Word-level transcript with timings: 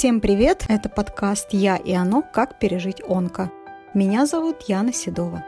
Всем 0.00 0.22
привет! 0.22 0.64
Это 0.68 0.88
подкаст 0.88 1.48
«Я 1.52 1.76
и 1.76 1.92
оно. 1.92 2.22
Как 2.22 2.58
пережить 2.58 3.02
онко». 3.06 3.52
Меня 3.92 4.24
зовут 4.24 4.62
Яна 4.66 4.94
Седова. 4.94 5.44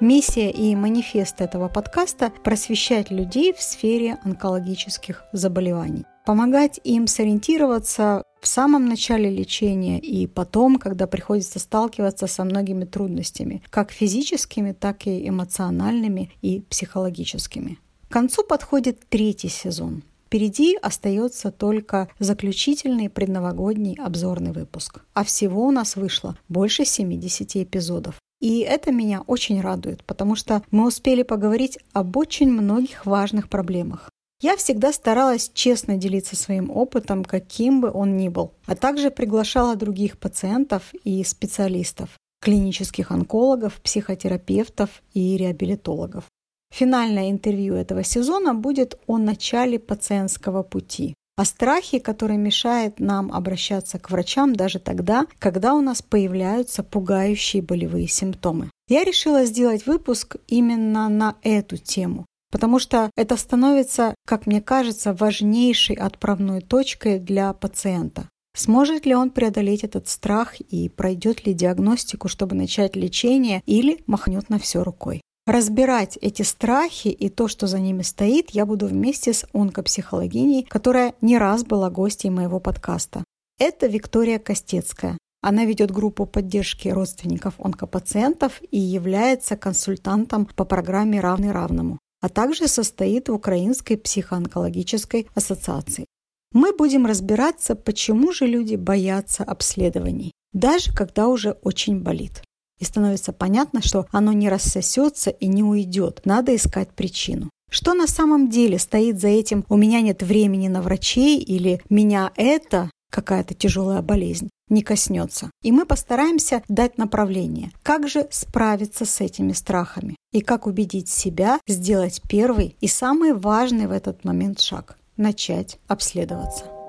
Миссия 0.00 0.50
и 0.50 0.74
манифест 0.74 1.40
этого 1.40 1.68
подкаста– 1.68 2.32
просвещать 2.42 3.12
людей 3.12 3.52
в 3.52 3.62
сфере 3.62 4.18
онкологических 4.24 5.22
заболеваний, 5.30 6.04
помогать 6.26 6.80
им 6.82 7.06
сориентироваться 7.06 8.24
в 8.40 8.48
самом 8.48 8.86
начале 8.86 9.30
лечения 9.30 10.00
и 10.00 10.26
потом, 10.26 10.80
когда 10.80 11.06
приходится 11.06 11.60
сталкиваться 11.60 12.26
со 12.26 12.42
многими 12.42 12.84
трудностями, 12.84 13.62
как 13.70 13.92
физическими, 13.92 14.72
так 14.72 15.06
и 15.06 15.28
эмоциональными 15.28 16.32
и 16.42 16.62
психологическими. 16.62 17.78
К 18.08 18.12
концу 18.12 18.42
подходит 18.42 19.08
третий 19.08 19.48
сезон. 19.48 20.02
Впереди 20.32 20.78
остается 20.80 21.50
только 21.50 22.08
заключительный 22.18 23.10
предновогодний 23.10 23.98
обзорный 24.02 24.52
выпуск. 24.52 25.02
А 25.12 25.24
всего 25.24 25.66
у 25.66 25.70
нас 25.70 25.94
вышло 25.94 26.38
больше 26.48 26.86
70 26.86 27.56
эпизодов. 27.56 28.14
И 28.40 28.60
это 28.60 28.92
меня 28.92 29.20
очень 29.26 29.60
радует, 29.60 30.02
потому 30.04 30.34
что 30.34 30.62
мы 30.70 30.86
успели 30.86 31.22
поговорить 31.22 31.78
об 31.92 32.16
очень 32.16 32.50
многих 32.50 33.04
важных 33.04 33.50
проблемах. 33.50 34.08
Я 34.40 34.56
всегда 34.56 34.94
старалась 34.94 35.50
честно 35.52 35.98
делиться 35.98 36.34
своим 36.34 36.70
опытом, 36.70 37.24
каким 37.24 37.82
бы 37.82 37.90
он 37.90 38.16
ни 38.16 38.30
был, 38.30 38.54
а 38.64 38.74
также 38.74 39.10
приглашала 39.10 39.76
других 39.76 40.16
пациентов 40.16 40.94
и 41.04 41.22
специалистов, 41.24 42.08
клинических 42.40 43.10
онкологов, 43.10 43.82
психотерапевтов 43.82 45.02
и 45.12 45.36
реабилитологов. 45.36 46.24
Финальное 46.72 47.30
интервью 47.30 47.74
этого 47.74 48.02
сезона 48.02 48.54
будет 48.54 48.98
о 49.06 49.18
начале 49.18 49.78
пациентского 49.78 50.62
пути, 50.62 51.14
о 51.36 51.44
страхе, 51.44 52.00
который 52.00 52.38
мешает 52.38 52.98
нам 52.98 53.30
обращаться 53.30 53.98
к 53.98 54.10
врачам 54.10 54.56
даже 54.56 54.78
тогда, 54.78 55.26
когда 55.38 55.74
у 55.74 55.82
нас 55.82 56.00
появляются 56.00 56.82
пугающие 56.82 57.62
болевые 57.62 58.08
симптомы. 58.08 58.70
Я 58.88 59.04
решила 59.04 59.44
сделать 59.44 59.86
выпуск 59.86 60.36
именно 60.48 61.10
на 61.10 61.36
эту 61.42 61.76
тему, 61.76 62.24
потому 62.50 62.78
что 62.78 63.10
это 63.16 63.36
становится, 63.36 64.14
как 64.26 64.46
мне 64.46 64.62
кажется, 64.62 65.12
важнейшей 65.12 65.96
отправной 65.96 66.62
точкой 66.62 67.18
для 67.18 67.52
пациента. 67.52 68.30
Сможет 68.56 69.04
ли 69.04 69.14
он 69.14 69.30
преодолеть 69.30 69.84
этот 69.84 70.08
страх 70.08 70.58
и 70.60 70.88
пройдет 70.88 71.46
ли 71.46 71.52
диагностику, 71.52 72.28
чтобы 72.28 72.54
начать 72.54 72.96
лечение, 72.96 73.62
или 73.66 74.02
махнет 74.06 74.48
на 74.48 74.58
все 74.58 74.82
рукой? 74.82 75.20
Разбирать 75.46 76.16
эти 76.20 76.42
страхи 76.42 77.08
и 77.08 77.28
то, 77.28 77.48
что 77.48 77.66
за 77.66 77.80
ними 77.80 78.02
стоит, 78.02 78.50
я 78.50 78.64
буду 78.64 78.86
вместе 78.86 79.32
с 79.32 79.44
онкопсихологиней, 79.52 80.62
которая 80.62 81.14
не 81.20 81.36
раз 81.36 81.64
была 81.64 81.90
гостьей 81.90 82.30
моего 82.30 82.60
подкаста. 82.60 83.24
Это 83.58 83.88
Виктория 83.88 84.38
Костецкая. 84.38 85.18
Она 85.40 85.64
ведет 85.64 85.90
группу 85.90 86.26
поддержки 86.26 86.86
родственников 86.86 87.54
онкопациентов 87.58 88.62
и 88.70 88.78
является 88.78 89.56
консультантом 89.56 90.46
по 90.46 90.64
программе 90.64 91.18
«Равный 91.20 91.50
равному», 91.50 91.98
а 92.20 92.28
также 92.28 92.68
состоит 92.68 93.28
в 93.28 93.32
Украинской 93.32 93.96
психоонкологической 93.96 95.26
ассоциации. 95.34 96.06
Мы 96.52 96.72
будем 96.72 97.04
разбираться, 97.04 97.74
почему 97.74 98.30
же 98.30 98.46
люди 98.46 98.76
боятся 98.76 99.42
обследований, 99.42 100.30
даже 100.52 100.92
когда 100.92 101.26
уже 101.26 101.58
очень 101.62 101.98
болит 101.98 102.44
и 102.82 102.84
становится 102.84 103.32
понятно, 103.32 103.80
что 103.80 104.06
оно 104.10 104.32
не 104.32 104.48
рассосется 104.48 105.30
и 105.30 105.46
не 105.46 105.62
уйдет. 105.62 106.20
Надо 106.24 106.54
искать 106.54 106.90
причину. 106.90 107.48
Что 107.70 107.94
на 107.94 108.08
самом 108.08 108.50
деле 108.50 108.78
стоит 108.78 109.20
за 109.20 109.28
этим 109.28 109.64
«у 109.68 109.76
меня 109.76 110.00
нет 110.00 110.22
времени 110.22 110.66
на 110.66 110.82
врачей» 110.82 111.38
или 111.38 111.80
«меня 111.88 112.32
это 112.36 112.90
какая-то 113.10 113.54
тяжелая 113.54 114.02
болезнь 114.02 114.48
не 114.68 114.82
коснется. 114.82 115.50
И 115.62 115.70
мы 115.70 115.84
постараемся 115.84 116.62
дать 116.68 116.98
направление, 116.98 117.70
как 117.82 118.08
же 118.08 118.26
справиться 118.30 119.04
с 119.04 119.20
этими 119.20 119.52
страхами 119.52 120.16
и 120.32 120.40
как 120.40 120.66
убедить 120.66 121.08
себя 121.08 121.60
сделать 121.68 122.20
первый 122.28 122.76
и 122.80 122.88
самый 122.88 123.32
важный 123.32 123.86
в 123.86 123.92
этот 123.92 124.24
момент 124.24 124.60
шаг– 124.60 124.98
начать 125.16 125.78
обследоваться. 125.86 126.81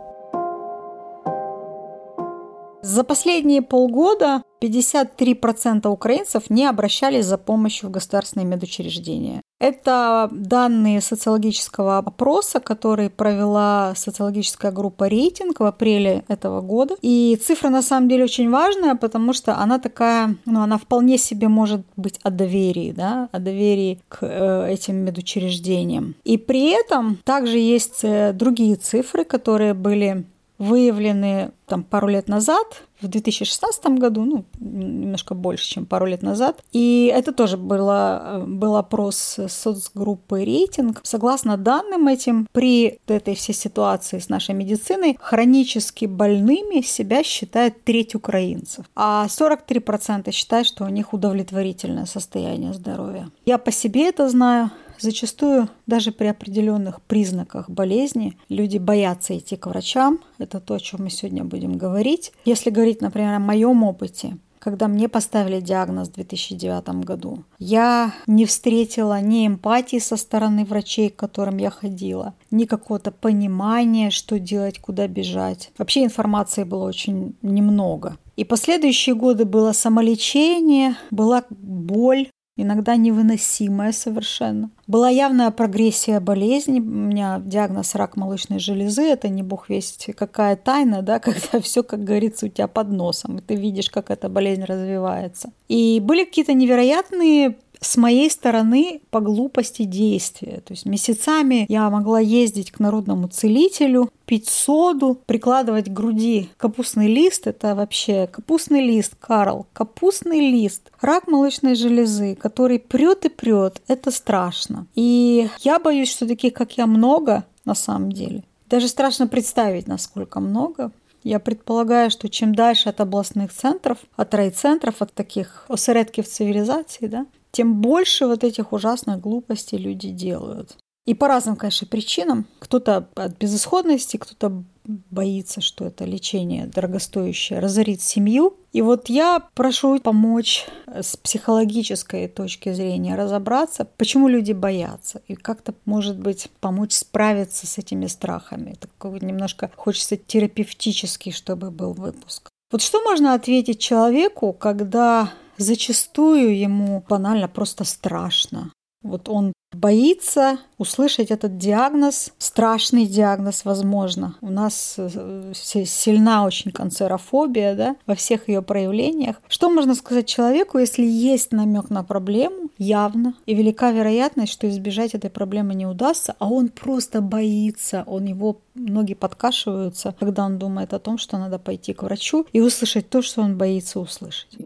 За 2.84 3.06
последние 3.06 3.62
полгода 3.62 4.44
53% 4.62 5.88
украинцев 5.88 6.50
не 6.50 6.66
обращались 6.66 7.26
за 7.26 7.38
помощью 7.38 7.88
в 7.88 7.94
государственные 7.94 8.46
медучреждения. 8.46 9.42
Это 9.62 10.28
данные 10.34 11.00
социологического 11.00 12.00
опроса, 12.00 12.60
который 12.60 13.10
провела 13.10 13.94
социологическая 13.96 14.74
группа 14.74 15.08
«Рейтинг» 15.08 15.62
в 15.62 15.64
апреле 15.64 16.26
этого 16.28 16.60
года. 16.60 16.98
И 17.02 17.40
цифра 17.42 17.70
на 17.70 17.82
самом 17.82 18.10
деле 18.10 18.26
очень 18.26 18.50
важная, 18.50 18.96
потому 18.96 19.32
что 19.32 19.56
она 19.58 19.80
такая, 19.80 20.36
ну, 20.46 20.62
она 20.62 20.78
вполне 20.78 21.18
себе 21.18 21.48
может 21.48 21.86
быть 21.96 22.20
о 22.24 22.32
доверии, 22.32 22.92
да, 22.92 23.30
о 23.32 23.40
доверии 23.40 24.02
к 24.10 24.18
э, 24.24 24.74
этим 24.74 24.98
медучреждениям. 24.98 26.16
И 26.26 26.38
при 26.38 26.72
этом 26.72 27.18
также 27.24 27.58
есть 27.58 28.04
э, 28.04 28.34
другие 28.34 28.76
цифры, 28.76 29.24
которые 29.24 29.74
были 29.74 30.26
выявлены 30.64 31.52
там 31.66 31.84
пару 31.84 32.08
лет 32.08 32.28
назад, 32.28 32.84
в 33.02 33.08
2016 33.08 33.86
году, 34.00 34.24
ну, 34.24 34.46
немножко 34.60 35.36
больше, 35.36 35.70
чем 35.70 35.86
пару 35.86 36.06
лет 36.06 36.22
назад. 36.22 36.64
И 36.72 37.12
это 37.14 37.34
тоже 37.34 37.58
было, 37.58 38.44
был 38.48 38.76
опрос 38.78 39.40
соцгруппы 39.48 40.46
«Рейтинг». 40.46 41.02
Согласно 41.04 41.58
данным 41.58 42.08
этим, 42.08 42.48
при 42.52 43.00
этой 43.08 43.36
всей 43.36 43.54
ситуации 43.54 44.20
с 44.20 44.30
нашей 44.30 44.56
медициной 44.56 45.18
хронически 45.20 46.06
больными 46.06 46.82
себя 46.82 47.24
считает 47.24 47.84
треть 47.84 48.16
украинцев, 48.16 48.86
а 48.96 49.26
43% 49.28 50.32
считают, 50.32 50.68
что 50.68 50.86
у 50.86 50.90
них 50.90 51.14
удовлетворительное 51.14 52.06
состояние 52.06 52.74
здоровья. 52.74 53.30
Я 53.46 53.58
по 53.58 53.72
себе 53.72 54.10
это 54.10 54.30
знаю, 54.30 54.72
Зачастую 55.00 55.70
даже 55.88 56.12
при 56.12 56.28
определенных 56.28 57.02
признаках 57.02 57.70
болезни 57.70 58.38
люди 58.50 58.78
боятся 58.78 59.38
идти 59.38 59.56
к 59.56 59.68
врачам. 59.68 60.20
Это 60.38 60.60
то, 60.60 60.76
о 60.76 60.80
чем 60.80 61.04
мы 61.04 61.10
сегодня 61.10 61.44
будем 61.44 61.78
говорить. 61.78 62.32
Если 62.46 62.70
говорить, 62.70 63.02
например, 63.02 63.34
о 63.34 63.40
моем 63.40 63.84
опыте, 63.84 64.38
когда 64.64 64.88
мне 64.88 65.10
поставили 65.10 65.60
диагноз 65.60 66.08
в 66.08 66.14
2009 66.14 67.04
году, 67.04 67.44
я 67.60 68.14
не 68.28 68.46
встретила 68.46 69.20
ни 69.20 69.46
эмпатии 69.46 70.00
со 70.00 70.16
стороны 70.16 70.64
врачей, 70.64 71.10
к 71.10 71.18
которым 71.18 71.58
я 71.58 71.70
ходила, 71.70 72.34
ни 72.50 72.64
какого-то 72.64 73.12
понимания, 73.12 74.10
что 74.10 74.40
делать, 74.40 74.80
куда 74.80 75.10
бежать. 75.10 75.72
Вообще 75.78 76.06
информации 76.06 76.64
было 76.64 76.86
очень 76.86 77.36
немного. 77.42 78.16
И 78.38 78.46
последующие 78.46 79.16
годы 79.16 79.44
было 79.44 79.74
самолечение, 79.74 80.96
была 81.12 81.44
боль, 81.50 82.30
иногда 82.56 82.96
невыносимая 82.96 83.92
совершенно. 83.92 84.70
Была 84.88 85.10
явная 85.10 85.52
прогрессия 85.52 86.20
болезни. 86.20 86.80
У 86.80 86.84
меня 86.84 87.42
диагноз 87.44 87.96
рак 87.96 88.16
молочной 88.18 88.60
железы. 88.60 89.04
Это 89.04 89.30
не 89.30 89.44
бог 89.44 89.70
весть 89.70 90.10
какая 90.16 90.56
тайна, 90.56 91.02
да, 91.02 91.20
когда 91.20 91.60
все, 91.62 91.84
как 91.84 92.04
говорится, 92.04 92.46
у 92.46 92.50
тебя 92.50 92.68
под 92.68 92.90
носом, 92.90 93.38
и 93.38 93.42
ты 93.42 93.56
видишь, 93.56 93.90
как 93.90 94.12
эта 94.12 94.30
болезнь 94.30 94.64
развивается. 94.64 95.52
И 95.68 96.00
были 96.00 96.26
какие-то 96.26 96.54
невероятные 96.54 97.58
с 97.84 97.98
моей 97.98 98.30
стороны 98.30 99.02
по 99.12 99.20
глупости 99.20 99.84
действия. 99.84 100.62
То 100.66 100.74
есть 100.74 100.86
месяцами 100.86 101.66
я 101.70 101.90
могла 101.90 102.20
ездить 102.20 102.72
к 102.72 102.80
народному 102.80 103.28
целителю, 103.28 104.10
пить 104.26 104.48
соду, 104.48 105.20
прикладывать 105.26 105.86
к 105.86 105.94
груди 105.94 106.50
капустный 106.58 107.08
лист. 107.08 107.48
Это 107.48 107.76
вообще 107.76 108.28
капустный 108.28 108.82
лист, 108.82 109.16
Карл, 109.20 109.68
капустный 109.74 110.40
лист. 110.40 110.92
Рак 111.02 111.28
молочной 111.28 111.76
железы, 111.76 112.36
который 112.36 112.80
прет 112.80 113.26
и 113.26 113.30
прет. 113.30 113.82
Это 113.88 114.12
страшно. 114.12 114.88
И 114.96 115.48
я 115.60 115.80
боюсь, 115.80 116.12
что 116.12 116.28
таких, 116.28 116.54
как 116.54 116.78
я, 116.78 116.88
много 116.88 117.46
на 117.66 117.76
самом 117.76 118.12
деле. 118.12 118.44
Даже 118.70 118.88
страшно 118.88 119.28
представить, 119.28 119.88
насколько 119.88 120.40
много. 120.40 120.92
Я 121.24 121.40
предполагаю, 121.40 122.12
что 122.12 122.28
чем 122.28 122.54
дальше 122.54 122.90
от 122.90 123.00
областных 123.00 123.54
центров, 123.54 123.98
от 124.16 124.34
райцентров, 124.34 125.02
от 125.02 125.14
таких 125.14 125.66
осередков 125.70 126.28
цивилизации, 126.28 127.08
да, 127.08 127.26
тем 127.54 127.80
больше 127.82 128.26
вот 128.26 128.44
этих 128.44 128.74
ужасных 128.74 129.22
глупостей 129.22 129.78
люди 129.78 130.10
делают. 130.10 130.76
И 131.06 131.14
по 131.14 131.28
разным, 131.28 131.56
конечно, 131.56 131.86
причинам. 131.86 132.46
Кто-то 132.60 133.08
от 133.16 133.38
безысходности, 133.38 134.18
кто-то 134.18 134.64
боится, 134.86 135.62
что 135.62 135.86
это 135.86 136.06
лечение 136.06 136.66
дорогостоящее 136.66 137.60
разорит 137.60 138.02
семью. 138.02 138.56
И 138.72 138.82
вот 138.82 139.10
я 139.10 139.42
прошу 139.54 140.00
помочь 140.00 140.66
с 140.88 141.16
психологической 141.18 142.28
точки 142.28 142.74
зрения 142.74 143.16
разобраться, 143.16 143.88
почему 143.98 144.28
люди 144.28 144.52
боятся, 144.54 145.22
и 145.28 145.36
как-то, 145.36 145.74
может 145.86 146.18
быть, 146.18 146.50
помочь 146.60 146.94
справиться 146.94 147.68
с 147.68 147.78
этими 147.78 148.08
страхами. 148.08 148.76
Такой 148.80 149.20
немножко 149.20 149.72
хочется 149.76 150.18
терапевтический, 150.18 151.32
чтобы 151.32 151.70
был 151.70 151.94
выпуск. 151.94 152.50
Вот 152.72 152.82
что 152.82 153.02
можно 153.04 153.36
ответить 153.36 153.80
человеку, 153.80 154.54
когда 154.54 155.32
Зачастую 155.58 156.58
ему 156.58 157.04
банально 157.08 157.48
просто 157.48 157.84
страшно. 157.84 158.72
Вот 159.04 159.28
он 159.28 159.52
боится 159.74 160.60
услышать 160.78 161.30
этот 161.30 161.58
диагноз, 161.58 162.32
страшный 162.38 163.06
диагноз, 163.06 163.66
возможно. 163.66 164.36
У 164.42 164.50
нас 164.50 164.96
э, 164.98 165.52
сильна 165.54 166.46
очень 166.46 166.72
канцерофобия, 166.72 167.76
да, 167.76 167.96
во 168.06 168.16
всех 168.16 168.48
ее 168.48 168.62
проявлениях. 168.62 169.42
Что 169.50 169.70
можно 169.70 169.96
сказать 169.96 170.28
человеку, 170.28 170.78
если 170.78 171.04
есть 171.04 171.52
намек 171.52 171.90
на 171.90 172.04
проблему, 172.04 172.70
явно, 172.78 173.34
и 173.46 173.54
велика 173.54 173.92
вероятность, 173.92 174.54
что 174.54 174.70
избежать 174.70 175.16
этой 175.16 175.30
проблемы 175.30 175.74
не 175.74 175.86
удастся, 175.86 176.36
а 176.40 176.48
он 176.50 176.70
просто 176.70 177.22
боится, 177.22 178.04
он 178.08 178.26
его 178.26 178.58
ноги 178.76 179.16
подкашиваются, 179.16 180.16
когда 180.20 180.46
он 180.46 180.60
думает 180.60 180.94
о 180.94 181.00
том, 181.00 181.18
что 181.18 181.38
надо 181.38 181.60
пойти 181.60 181.94
к 181.94 182.04
врачу 182.04 182.46
и 182.54 182.62
услышать 182.62 183.10
то, 183.10 183.22
что 183.22 183.42
он 183.42 183.58
боится 183.58 184.00
услышать. 184.00 184.58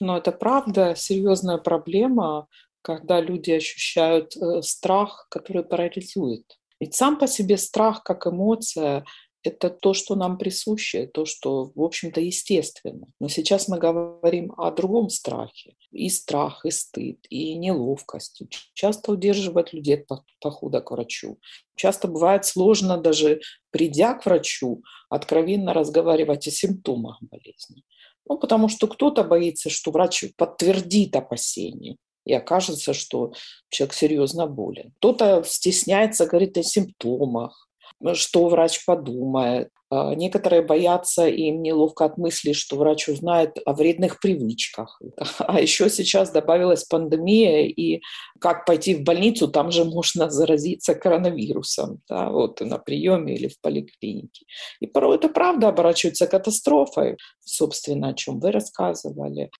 Но 0.00 0.18
это 0.18 0.32
правда 0.32 0.94
серьезная 0.96 1.58
проблема, 1.58 2.46
когда 2.82 3.20
люди 3.20 3.50
ощущают 3.52 4.36
э, 4.36 4.62
страх, 4.62 5.26
который 5.30 5.64
парализует. 5.64 6.58
Ведь 6.80 6.94
сам 6.94 7.18
по 7.18 7.26
себе 7.26 7.56
страх 7.56 8.02
как 8.02 8.26
эмоция– 8.26 9.04
это 9.42 9.70
то, 9.70 9.94
что 9.94 10.14
нам 10.16 10.36
присуще, 10.36 11.06
то, 11.06 11.24
что, 11.24 11.70
в 11.74 11.82
общем-то, 11.82 12.20
естественно. 12.20 13.06
Но 13.20 13.28
сейчас 13.28 13.68
мы 13.68 13.78
говорим 13.78 14.52
о 14.56 14.70
другом 14.70 15.10
страхе. 15.10 15.74
И 15.90 16.08
страх, 16.10 16.64
и 16.64 16.70
стыд, 16.70 17.18
и 17.30 17.54
неловкость. 17.54 18.42
Часто 18.74 19.12
удерживает 19.12 19.72
людей 19.72 20.04
от 20.08 20.22
похода 20.40 20.80
к 20.80 20.90
врачу. 20.90 21.38
Часто 21.76 22.08
бывает 22.08 22.44
сложно 22.44 22.98
даже, 22.98 23.40
придя 23.70 24.14
к 24.14 24.26
врачу, 24.26 24.82
откровенно 25.08 25.72
разговаривать 25.72 26.48
о 26.48 26.50
симптомах 26.50 27.18
болезни. 27.22 27.84
Ну, 28.28 28.38
потому 28.38 28.68
что 28.68 28.86
кто-то 28.86 29.24
боится, 29.24 29.70
что 29.70 29.90
врач 29.90 30.24
подтвердит 30.36 31.16
опасения 31.16 31.96
и 32.24 32.32
окажется, 32.34 32.92
что 32.92 33.32
человек 33.70 33.94
серьезно 33.94 34.46
болен. 34.46 34.92
Кто-то 34.98 35.42
стесняется, 35.46 36.26
говорит 36.26 36.58
о 36.58 36.62
симптомах, 36.62 37.68
что 38.14 38.48
врач 38.48 38.84
подумает. 38.84 39.70
А 39.90 40.14
некоторые 40.14 40.62
боятся, 40.62 41.26
и 41.26 41.44
им 41.44 41.62
неловко 41.62 42.04
от 42.04 42.18
мысли, 42.18 42.52
что 42.52 42.76
врач 42.76 43.08
узнает 43.08 43.58
о 43.64 43.72
вредных 43.72 44.20
привычках. 44.20 45.00
А 45.38 45.60
еще 45.60 45.88
сейчас 45.88 46.30
добавилась 46.30 46.84
пандемия, 46.84 47.66
и 47.66 48.02
как 48.38 48.66
пойти 48.66 48.94
в 48.94 49.02
больницу, 49.02 49.48
там 49.48 49.70
же 49.70 49.84
можно 49.84 50.28
заразиться 50.30 50.94
коронавирусом, 50.94 52.00
да, 52.08 52.30
вот 52.30 52.60
на 52.60 52.78
приеме 52.78 53.34
или 53.34 53.48
в 53.48 53.60
поликлинике. 53.60 54.44
И 54.80 54.86
порой 54.86 55.16
это 55.16 55.28
правда 55.28 55.68
оборачивается 55.68 56.26
катастрофой, 56.26 57.16
собственно, 57.40 58.08
о 58.08 58.14
чем 58.14 58.40
вы 58.40 58.52
рассказывали. 58.52 59.50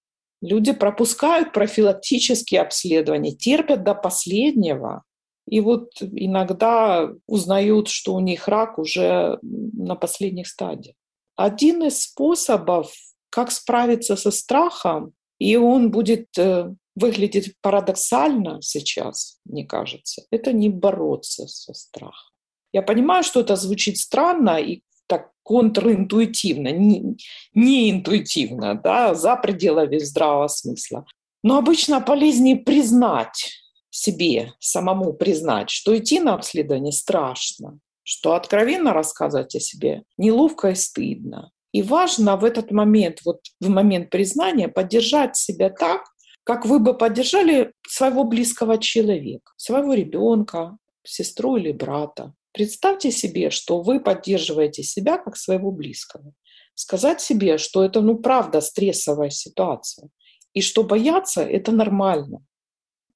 Люди 0.40 0.72
пропускают 0.72 1.52
профилактические 1.52 2.60
обследования, 2.60 3.32
терпят 3.32 3.82
до 3.82 3.94
последнего, 3.94 5.02
и 5.50 5.60
вот 5.60 5.90
иногда 6.00 7.10
узнают, 7.26 7.88
что 7.88 8.14
у 8.14 8.20
них 8.20 8.48
рак 8.48 8.78
уже 8.78 9.38
на 9.42 9.94
последних 9.94 10.46
стадиях. 10.46 10.96
Один 11.36 11.84
из 11.84 12.02
способов, 12.02 12.92
как 13.30 13.50
справиться 13.50 14.16
со 14.16 14.30
страхом, 14.30 15.12
и 15.38 15.56
он 15.56 15.90
будет 15.90 16.26
э, 16.36 16.70
выглядеть 16.96 17.54
парадоксально 17.62 18.60
сейчас, 18.60 19.38
мне 19.44 19.64
кажется, 19.64 20.22
это 20.30 20.52
не 20.52 20.68
бороться 20.68 21.46
со 21.46 21.72
страхом. 21.74 22.34
Я 22.72 22.82
понимаю, 22.82 23.24
что 23.24 23.40
это 23.40 23.56
звучит 23.56 23.96
странно 23.98 24.58
и 24.58 24.82
так 25.06 25.30
контринтуитивно, 25.42 26.68
не, 26.68 27.16
не 27.54 27.90
интуитивно, 27.90 28.74
да, 28.74 29.14
за 29.14 29.36
пределами 29.36 29.98
здравого 29.98 30.48
смысла. 30.48 31.06
Но 31.42 31.56
обычно 31.56 32.00
полезнее 32.00 32.56
признать 32.56 33.52
себе, 33.98 34.52
самому 34.60 35.12
признать, 35.12 35.70
что 35.70 35.96
идти 35.96 36.20
на 36.20 36.34
обследование 36.34 36.92
страшно, 36.92 37.80
что 38.04 38.34
откровенно 38.34 38.92
рассказывать 38.92 39.54
о 39.56 39.60
себе 39.60 40.04
неловко 40.16 40.70
и 40.70 40.74
стыдно. 40.74 41.50
И 41.72 41.82
важно 41.82 42.36
в 42.36 42.44
этот 42.44 42.70
момент, 42.70 43.18
вот 43.24 43.40
в 43.60 43.68
момент 43.68 44.10
признания, 44.10 44.68
поддержать 44.68 45.36
себя 45.36 45.68
так, 45.68 46.04
как 46.44 46.64
вы 46.64 46.78
бы 46.78 46.96
поддержали 46.96 47.72
своего 47.86 48.24
близкого 48.24 48.78
человека, 48.78 49.52
своего 49.56 49.94
ребенка, 49.94 50.78
сестру 51.02 51.56
или 51.56 51.72
брата. 51.72 52.32
Представьте 52.52 53.10
себе, 53.10 53.50
что 53.50 53.82
вы 53.82 54.00
поддерживаете 54.00 54.82
себя 54.82 55.18
как 55.18 55.36
своего 55.36 55.70
близкого. 55.70 56.32
Сказать 56.74 57.20
себе, 57.20 57.58
что 57.58 57.84
это, 57.84 58.00
ну, 58.00 58.16
правда, 58.16 58.60
стрессовая 58.60 59.30
ситуация, 59.30 60.08
и 60.54 60.62
что 60.62 60.84
бояться– 60.84 61.42
это 61.42 61.72
нормально. 61.72 62.44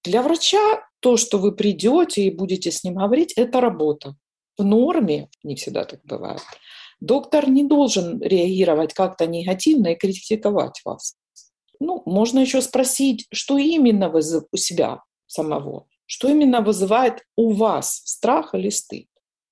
Для 0.04 0.22
врача 0.22 0.84
то, 1.00 1.16
что 1.16 1.38
вы 1.38 1.52
придете 1.52 2.22
и 2.22 2.31
будете 2.31 2.70
с 2.70 2.82
ним 2.84 2.94
говорить, 2.94 3.32
это 3.37 3.60
работа. 3.60 4.16
В 4.58 4.64
норме, 4.64 5.28
не 5.43 5.56
всегда 5.56 5.84
так 5.84 6.00
бывает, 6.04 6.43
доктор 7.00 7.49
не 7.49 7.64
должен 7.64 8.20
реагировать 8.20 8.94
как-то 8.94 9.26
негативно 9.26 9.88
и 9.88 9.96
критиковать 9.96 10.81
вас. 10.84 11.16
Ну, 11.81 12.02
можно 12.06 12.40
еще 12.40 12.62
спросить, 12.62 13.26
что 13.32 13.58
именно 13.58 14.08
вы 14.08 14.20
у 14.52 14.56
себя 14.56 15.02
самого, 15.26 15.87
что 16.06 16.28
именно 16.28 16.60
вызывает 16.60 17.25
у 17.37 17.52
вас 17.52 18.02
страх 18.04 18.54
или 18.54 18.70
стыд. 18.70 19.08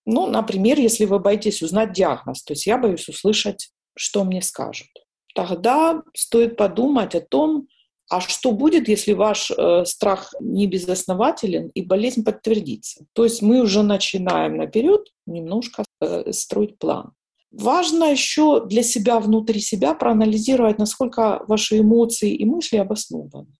Ну, 0.06 0.26
например, 0.26 0.78
если 0.78 1.04
вы 1.04 1.18
боитесь 1.18 1.62
узнать 1.62 1.92
диагноз, 1.92 2.42
то 2.42 2.52
есть 2.52 2.66
я 2.66 2.78
боюсь 2.78 3.08
услышать, 3.08 3.70
что 3.96 4.24
мне 4.24 4.42
скажут. 4.42 4.88
Тогда 5.34 6.02
стоит 6.14 6.56
подумать 6.56 7.14
о 7.14 7.20
том, 7.20 7.68
а 8.10 8.20
что 8.20 8.50
будет, 8.50 8.88
если 8.88 9.12
ваш 9.12 9.52
э, 9.52 9.84
страх 9.84 10.34
не 10.40 10.66
безоснователен 10.66 11.70
и 11.74 11.82
болезнь 11.82 12.24
подтвердится? 12.24 13.06
То 13.12 13.22
есть 13.22 13.40
мы 13.40 13.60
уже 13.60 13.84
начинаем 13.84 14.56
наперед 14.56 15.06
немножко 15.26 15.84
э, 16.00 16.32
строить 16.32 16.76
план. 16.78 17.12
Важно 17.52 18.04
еще 18.10 18.66
для 18.66 18.82
себя, 18.82 19.20
внутри 19.20 19.60
себя 19.60 19.94
проанализировать, 19.94 20.78
насколько 20.78 21.44
ваши 21.46 21.78
эмоции 21.78 22.34
и 22.34 22.44
мысли 22.44 22.78
обоснованы. 22.78 23.54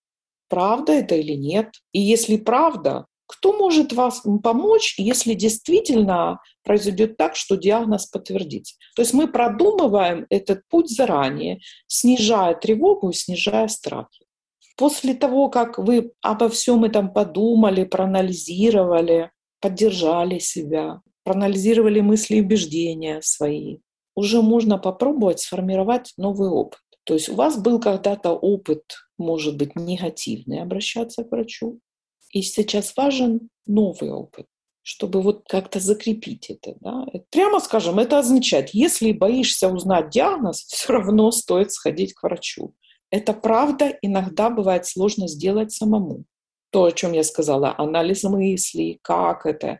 Правда 0.49 0.91
это 0.91 1.15
или 1.15 1.33
нет? 1.33 1.69
И 1.93 2.01
если 2.01 2.35
правда, 2.35 3.05
кто 3.27 3.53
может 3.53 3.93
вас 3.93 4.21
помочь, 4.43 4.95
если 4.97 5.33
действительно 5.33 6.41
произойдет 6.63 7.15
так, 7.15 7.37
что 7.37 7.55
диагноз 7.55 8.05
подтвердится? 8.05 8.75
То 8.97 9.01
есть 9.01 9.13
мы 9.13 9.29
продумываем 9.29 10.25
этот 10.29 10.67
путь 10.67 10.89
заранее, 10.89 11.61
снижая 11.87 12.53
тревогу 12.55 13.11
и 13.11 13.13
снижая 13.13 13.69
страхи. 13.69 14.20
После 14.81 15.13
того, 15.13 15.49
как 15.49 15.77
вы 15.77 16.11
обо 16.21 16.49
всем 16.49 16.83
этом 16.85 17.13
подумали, 17.13 17.83
проанализировали, 17.83 19.29
поддержали 19.59 20.39
себя, 20.39 21.01
проанализировали 21.23 21.99
мысли 21.99 22.37
и 22.37 22.41
убеждения 22.41 23.21
свои, 23.21 23.77
уже 24.15 24.41
можно 24.41 24.79
попробовать 24.79 25.39
сформировать 25.39 26.13
новый 26.17 26.49
опыт. 26.49 26.79
То 27.03 27.13
есть 27.13 27.29
у 27.29 27.35
вас 27.35 27.61
был 27.61 27.79
когда-то 27.79 28.31
опыт, 28.31 28.81
может 29.19 29.55
быть, 29.55 29.75
негативный, 29.75 30.63
обращаться 30.63 31.23
к 31.23 31.31
врачу, 31.31 31.79
и 32.31 32.41
сейчас 32.41 32.97
важен 32.97 33.49
новый 33.67 34.09
опыт, 34.09 34.47
чтобы 34.81 35.21
вот 35.21 35.43
как-то 35.47 35.79
закрепить 35.79 36.49
это. 36.49 36.73
Да? 36.79 37.05
Прямо 37.29 37.59
скажем, 37.59 37.99
это 37.99 38.17
означает, 38.17 38.71
если 38.71 39.11
боишься 39.11 39.67
узнать 39.67 40.09
диагноз, 40.09 40.61
все 40.67 40.93
равно 40.93 41.29
стоит 41.29 41.71
сходить 41.71 42.15
к 42.15 42.23
врачу. 42.23 42.73
Это 43.11 43.33
правда, 43.33 43.97
иногда 44.01 44.49
бывает 44.49 44.85
сложно 44.85 45.27
сделать 45.27 45.71
самому. 45.71 46.23
То, 46.71 46.85
о 46.85 46.91
чем 46.91 47.11
я 47.11 47.23
сказала, 47.23 47.75
анализ 47.77 48.23
мыслей, 48.23 48.99
как 49.01 49.45
это. 49.45 49.79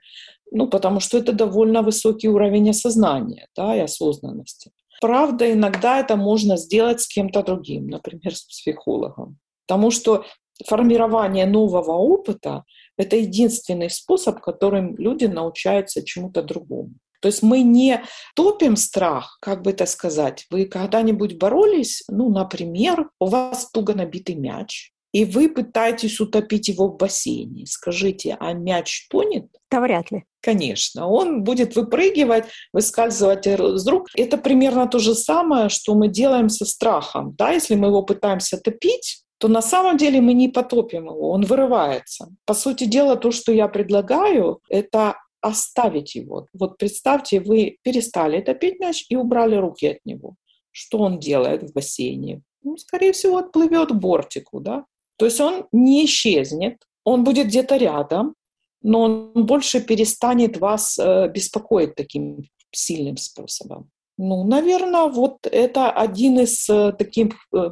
Ну, 0.52 0.68
потому 0.68 1.00
что 1.00 1.18
это 1.18 1.32
довольно 1.32 1.82
высокий 1.82 2.28
уровень 2.28 2.70
осознания 2.70 3.48
да, 3.56 3.76
и 3.76 3.80
осознанности. 3.80 4.72
Правда, 5.00 5.52
иногда 5.52 6.00
это 6.00 6.18
можно 6.18 6.58
сделать 6.58 7.00
с 7.00 7.08
кем-то 7.08 7.42
другим, 7.42 7.88
например, 7.88 8.36
с 8.36 8.44
психологом. 8.44 9.40
Потому 9.66 9.92
что 9.92 10.26
формирование 10.68 11.46
нового 11.46 11.94
опыта– 11.94 12.66
это 12.98 13.16
единственный 13.16 13.90
способ, 13.90 14.42
которым 14.42 14.98
люди 14.98 15.26
научаются 15.26 16.04
чему-то 16.04 16.44
другому. 16.44 16.92
То 17.22 17.28
есть 17.28 17.44
мы 17.44 17.62
не 17.62 18.04
топим 18.36 18.75
страх, 18.75 19.38
как 19.42 19.62
бы 19.62 19.72
это 19.72 19.86
сказать. 19.86 20.46
Вы 20.50 20.66
когда-нибудь 20.66 21.38
боролись, 21.38 22.04
ну, 22.08 22.30
например, 22.30 23.10
у 23.20 23.28
вас 23.28 23.70
туго 23.72 23.94
набитый 23.94 24.36
мяч, 24.36 24.92
и 25.13 25.25
вы 25.25 25.50
пытаетесь 25.50 26.20
утопить 26.20 26.70
его 26.70 26.88
в 26.88 26.98
бассейне. 26.98 27.66
Скажите, 27.66 28.38
а 28.40 28.54
мяч 28.54 29.08
тонет? 29.10 29.48
Да 29.70 29.82
вряд 29.82 30.10
ли. 30.12 30.24
Конечно, 30.42 31.08
он 31.08 31.44
будет 31.44 31.75
выпрыгивать, 31.75 32.46
выскальзывать 32.74 33.46
из 33.46 33.88
рук. 33.88 34.08
Это 34.16 34.38
примерно 34.38 34.88
то 34.88 35.00
же 35.00 35.13
самое, 35.13 35.70
что 35.70 35.94
мы 35.94 36.08
делаем 36.08 36.50
со 36.50 36.66
страхом. 36.66 37.36
Да? 37.38 37.51
Если 37.51 37.75
мы 37.75 37.88
его 37.88 38.01
пытаемся 38.04 38.58
топить, 38.58 39.24
то 39.38 39.48
на 39.48 39.62
самом 39.62 39.98
деле 39.98 40.22
мы 40.22 40.34
не 40.34 40.50
потопим 40.50 41.06
его, 41.06 41.32
он 41.32 41.44
вырывается. 41.46 42.30
По 42.46 42.54
сути 42.54 42.84
дела, 42.84 43.16
то, 43.16 43.32
что 43.32 43.51
я 43.51 43.68
предлагаю, 43.68 44.60
это 44.70 45.18
оставить 45.41 46.15
его. 46.15 46.48
Вот 46.53 46.77
представьте, 46.77 47.39
вы 47.39 47.77
перестали 47.83 48.41
топить 48.41 48.79
мяч 48.79 49.05
и 49.10 49.15
убрали 49.15 49.55
руки 49.55 49.88
от 49.88 50.05
него. 50.05 50.36
Что 50.71 51.00
он 51.00 51.19
делает 51.19 51.63
в 51.63 51.74
бассейне? 51.74 52.41
Ну, 52.63 52.77
скорее 52.77 53.12
всего, 53.12 53.38
отплывет 53.38 53.89
к 53.89 53.95
бортику, 53.95 54.60
да? 54.60 54.86
То 55.17 55.25
есть 55.25 55.39
он 55.39 55.65
не 55.71 56.05
исчезнет, 56.05 56.77
он 57.03 57.24
будет 57.24 57.48
где-то 57.48 57.77
рядом, 57.77 58.36
но 58.81 59.01
он 59.01 59.45
больше 59.45 59.81
перестанет 59.81 60.57
вас 60.57 60.98
э, 60.98 61.29
беспокоить 61.29 61.95
таким 61.95 62.43
сильным 62.71 63.17
способом. 63.17 63.89
Ну, 64.17 64.43
наверное, 64.43 65.05
вот 65.05 65.45
это 65.45 65.91
один 65.91 66.39
из 66.39 66.67
э, 66.69 66.93
таких 66.93 67.36
э, 67.53 67.71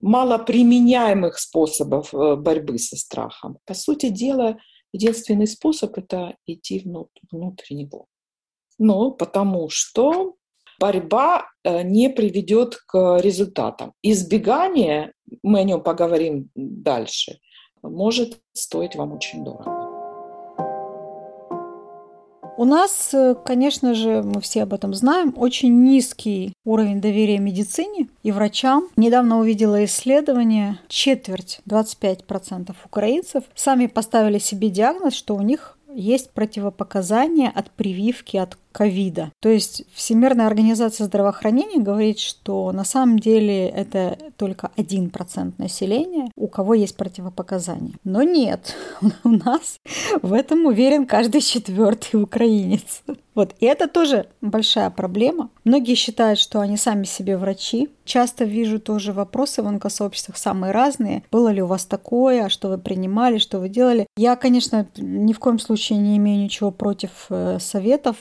малоприменяемых 0.00 1.38
способов 1.38 2.12
борьбы 2.12 2.78
со 2.78 2.96
страхом. 2.96 3.58
По 3.66 3.74
сути 3.74 4.08
дела, 4.08 4.58
единственный 4.92 5.46
способ– 5.46 5.96
это 5.98 6.36
идти 6.46 6.82
внутрь 7.30 7.74
него. 7.74 8.06
Ну, 8.78 9.12
потому 9.12 9.68
что 9.68 10.34
борьба 10.78 11.46
не 11.64 12.10
приведет 12.10 12.76
к 12.86 13.18
результатам. 13.20 13.94
Избегание, 14.02 15.12
мы 15.42 15.60
о 15.60 15.64
нем 15.64 15.82
поговорим 15.82 16.50
дальше, 16.54 17.38
может 17.82 18.40
стоить 18.52 18.96
вам 18.96 19.12
очень 19.12 19.44
дорого. 19.44 19.85
У 22.58 22.64
нас, 22.64 23.10
э, 23.12 23.34
конечно 23.44 23.94
же, 23.94 24.22
мы 24.22 24.40
все 24.40 24.62
об 24.62 24.72
этом 24.72 24.94
знаем, 24.94 25.34
очень 25.36 25.84
низкий 25.84 26.54
уровень 26.64 27.02
доверия 27.02 27.38
медицине 27.38 28.08
и 28.22 28.32
врачам. 28.32 28.88
Недавно 28.96 29.38
увидела 29.38 29.84
исследование, 29.84 30.78
четверть, 30.88 31.60
25% 31.66 32.74
украинцев 32.86 33.44
сами 33.54 33.86
поставили 33.86 34.38
себе 34.38 34.70
диагноз, 34.70 35.14
что 35.14 35.34
у 35.34 35.42
них 35.42 35.76
есть 35.94 36.30
противопоказания 36.30 37.50
от 37.54 37.70
прививки 37.70 38.36
от 38.36 38.56
ковида. 38.76 39.32
То 39.40 39.48
есть 39.48 39.84
Всемирная 39.94 40.46
организация 40.46 41.06
здравоохранения 41.06 41.80
говорит, 41.80 42.18
что 42.18 42.72
на 42.72 42.84
самом 42.84 43.18
деле 43.18 43.66
это 43.66 44.18
только 44.36 44.70
1% 44.76 45.54
населения, 45.56 46.30
у 46.36 46.46
кого 46.46 46.74
есть 46.74 46.94
противопоказания. 46.94 47.94
Но 48.04 48.22
нет, 48.22 48.76
у 49.24 49.30
нас 49.30 49.78
в 50.20 50.34
этом 50.34 50.66
уверен 50.66 51.06
каждый 51.06 51.40
четвертый 51.40 52.22
украинец. 52.22 53.02
Вот, 53.36 53.54
и 53.60 53.66
это 53.66 53.86
тоже 53.86 54.26
большая 54.40 54.88
проблема. 54.88 55.50
Многие 55.64 55.94
считают, 55.94 56.38
что 56.38 56.60
они 56.60 56.78
сами 56.78 57.04
себе 57.04 57.36
врачи. 57.36 57.90
Часто 58.06 58.44
вижу 58.44 58.80
тоже 58.80 59.12
вопросы 59.12 59.62
в 59.62 59.66
онкосообществах 59.66 60.38
самые 60.38 60.72
разные. 60.72 61.22
Было 61.30 61.50
ли 61.50 61.60
у 61.60 61.66
вас 61.66 61.84
такое, 61.84 62.48
что 62.48 62.70
вы 62.70 62.78
принимали, 62.78 63.36
что 63.36 63.58
вы 63.58 63.68
делали? 63.68 64.06
Я, 64.16 64.36
конечно, 64.36 64.86
ни 64.96 65.34
в 65.34 65.38
коем 65.38 65.58
случае 65.58 65.98
не 65.98 66.16
имею 66.16 66.42
ничего 66.42 66.70
против 66.70 67.26
э, 67.28 67.58
советов 67.60 68.16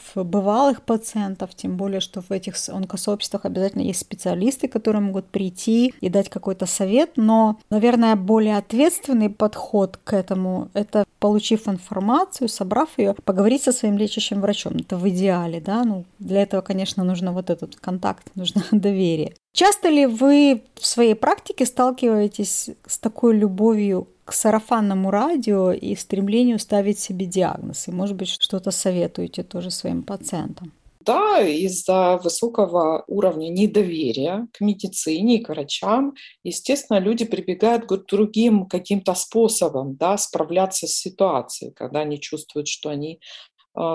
бывалых 0.45 0.83
пациентов, 0.83 1.55
тем 1.55 1.75
более, 1.75 1.99
что 1.99 2.21
в 2.21 2.31
этих 2.31 2.53
онкосообществах 2.69 3.45
обязательно 3.45 3.81
есть 3.81 4.01
специалисты, 4.01 4.67
которые 4.67 5.01
могут 5.01 5.25
прийти 5.25 5.93
и 6.01 6.09
дать 6.09 6.29
какой-то 6.29 6.67
совет. 6.67 7.13
Но, 7.15 7.57
наверное, 7.71 8.15
более 8.15 8.57
ответственный 8.57 9.29
подход 9.29 9.97
к 10.03 10.13
этому– 10.13 10.69
это, 10.73 11.05
получив 11.19 11.67
информацию, 11.67 12.47
собрав 12.47 12.89
ее, 12.97 13.15
поговорить 13.25 13.63
со 13.63 13.71
своим 13.71 13.97
лечащим 13.97 14.41
врачом. 14.41 14.73
Это 14.77 14.97
в 14.97 15.09
идеале, 15.09 15.59
да, 15.59 15.83
ну, 15.83 16.05
для 16.19 16.43
этого, 16.43 16.61
конечно, 16.61 17.03
нужно 17.03 17.31
вот 17.31 17.49
этот 17.49 17.75
контакт, 17.77 18.27
нужно 18.35 18.63
доверие. 18.71 19.33
Часто 19.55 19.87
ли 19.87 20.05
вы 20.05 20.63
в 20.75 20.85
своей 20.85 21.15
практике 21.15 21.65
сталкиваетесь 21.65 22.71
с 22.85 22.97
такой 22.99 23.37
любовью 23.37 24.09
к 24.25 24.33
сарафанному 24.33 25.09
радио 25.11 25.71
и 25.71 25.95
стремлению 25.95 26.59
ставить 26.59 26.99
себе 26.99 27.25
диагноз? 27.25 27.87
И, 27.87 27.91
может 27.91 28.17
быть, 28.17 28.27
что-то 28.27 28.71
советуете 28.71 29.43
тоже 29.43 29.71
своим 29.71 30.03
пациентам? 30.03 30.73
Да, 30.99 31.39
из-за 31.39 32.19
высокого 32.21 33.05
уровня 33.07 33.47
недоверия 33.47 34.47
к 34.51 34.59
медицине 34.59 35.37
и 35.37 35.41
к 35.41 35.47
врачам, 35.47 36.15
естественно, 36.43 36.99
люди 36.99 37.23
прибегают 37.23 37.85
к 37.85 37.95
другим 38.09 38.65
каким-то 38.65 39.13
способам 39.13 39.95
да, 39.95 40.17
справляться 40.17 40.85
с 40.85 40.95
ситуацией, 40.95 41.71
когда 41.71 42.01
они 42.01 42.19
чувствуют, 42.19 42.67
что 42.67 42.89
они 42.89 43.21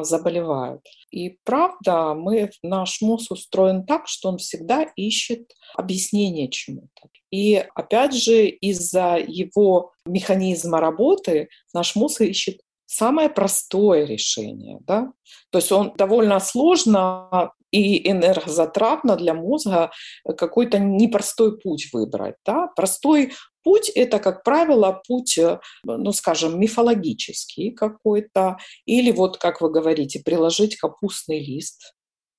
заболевают. 0.02 0.82
И 1.10 1.38
правда, 1.44 2.14
мы, 2.14 2.50
наш 2.62 3.00
мозг 3.00 3.32
устроен 3.32 3.84
так, 3.84 4.06
что 4.06 4.28
он 4.28 4.38
всегда 4.38 4.82
ищет 4.96 5.52
объяснение 5.74 6.48
чему-то. 6.48 7.08
И 7.30 7.64
опять 7.74 8.14
же, 8.14 8.46
из-за 8.48 9.16
его 9.16 9.92
механизма 10.04 10.80
работы 10.80 11.48
наш 11.72 11.96
мозг 11.96 12.20
ищет 12.22 12.60
самое 12.86 13.28
простое 13.28 14.04
решение. 14.04 14.78
Да? 14.86 15.12
То 15.50 15.58
есть 15.58 15.70
он 15.70 15.92
довольно 15.96 16.40
сложно 16.40 17.52
и 17.70 18.10
энергозатратно 18.10 19.16
для 19.16 19.32
мозга 19.32 19.92
какой-то 20.36 20.80
непростой 20.80 21.58
путь 21.58 21.88
выбрать. 21.92 22.34
Да? 22.44 22.66
Простой 22.74 23.32
путь– 23.62 23.88
это, 23.94 24.18
как 24.18 24.42
правило, 24.44 25.02
путь, 25.06 25.38
ну, 25.84 26.12
скажем, 26.12 26.58
мифологический 26.60 27.72
какой-то, 27.72 28.58
или 28.86 29.10
вот, 29.10 29.38
как 29.38 29.60
вы 29.60 29.70
говорите, 29.70 30.20
приложить 30.24 30.76
капустный 30.76 31.38
лист. 31.40 31.94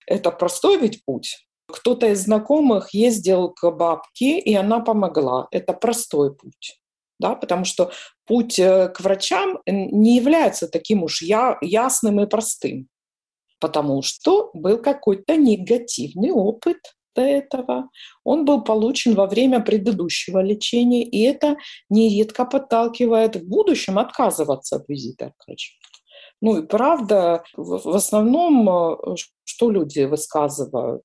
Это 0.07 0.31
простой 0.31 0.77
ведь 0.77 1.03
путь. 1.05 1.47
Кто-то 1.67 2.07
из 2.07 2.23
знакомых 2.23 2.93
ездил 2.93 3.49
к 3.49 3.69
бабке, 3.71 4.39
и 4.39 4.53
она 4.55 4.81
помогла. 4.81 5.47
Это 5.51 5.73
простой 5.73 6.35
путь. 6.35 6.81
Да, 7.19 7.35
потому 7.35 7.65
что 7.65 7.91
путь 8.25 8.57
э, 8.57 8.89
к 8.89 8.99
врачам 8.99 9.59
не 9.67 10.15
является 10.15 10.67
таким 10.67 11.03
уж 11.03 11.21
я, 11.21 11.57
ясным 11.61 12.19
и 12.19 12.25
простым, 12.25 12.87
потому 13.59 14.01
что 14.01 14.49
был 14.55 14.81
какой-то 14.81 15.35
негативный 15.35 16.31
опыт 16.31 16.79
до 17.15 17.21
этого. 17.21 17.89
Он 18.23 18.45
был 18.45 18.63
получен 18.63 19.15
во 19.15 19.27
время 19.27 19.59
предыдущего 19.59 20.39
лечения, 20.39 21.03
и 21.03 21.21
это 21.21 21.57
нередко 21.89 22.45
подталкивает 22.45 23.35
в 23.35 23.47
будущем 23.47 23.99
отказываться 23.99 24.77
от 24.77 24.89
визита 24.89 25.33
к 25.37 25.47
врачу. 25.47 25.71
Ну 26.41 26.57
и 26.57 26.65
правда, 26.65 27.43
в 27.55 27.95
основном, 27.95 28.67
э, 28.67 29.15
что 29.43 29.69
люди 29.69 30.01
высказывают? 30.01 31.03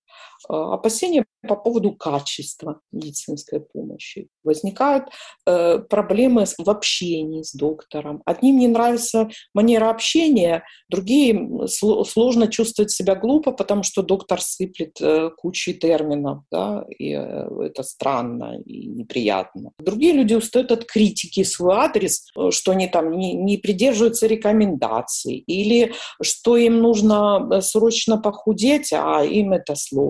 Э, 0.49 0.55
опасения 0.55 1.25
по 1.47 1.57
поводу 1.57 1.93
качества 1.93 2.81
медицинской 2.93 3.61
помощи. 3.61 4.29
Возникают 4.43 5.05
э, 5.47 5.79
проблемы 5.79 6.45
в 6.59 6.69
общении 6.69 7.43
с 7.43 7.53
доктором. 7.53 8.23
Одним 8.25 8.59
не 8.59 8.69
нравится 8.69 9.29
манера 9.55 9.91
общения, 9.91 10.65
другие 10.89 11.69
сложно 11.69 12.49
чувствовать 12.49 12.91
себя 12.91 13.15
глупо, 13.15 13.53
потому 13.53 13.83
что 13.83 14.03
доктор 14.03 14.41
сыплет 14.41 15.01
э, 15.01 15.31
кучей 15.37 15.75
терминов, 15.75 16.43
да, 16.51 16.85
и 16.99 17.13
э, 17.13 17.49
это 17.63 17.83
странно 17.83 18.61
и 18.65 18.87
неприятно. 18.87 19.71
Другие 19.79 20.13
люди 20.13 20.35
устают 20.35 20.73
от 20.73 20.85
критики 20.85 21.45
в 21.45 21.49
свой 21.49 21.77
адрес, 21.77 22.29
э, 22.37 22.51
что 22.51 22.73
они 22.73 22.89
там 22.89 23.17
не, 23.17 23.35
не 23.35 23.57
придерживаются 23.57 24.27
рекомендаций, 24.27 25.37
или 25.47 25.93
что 26.21 26.57
им 26.57 26.79
нужно 26.79 27.49
э, 27.53 27.61
срочно 27.61 28.19
похудеть, 28.19 28.93
а 28.93 29.23
им 29.25 29.53
это 29.53 29.77
сложно. 29.77 30.06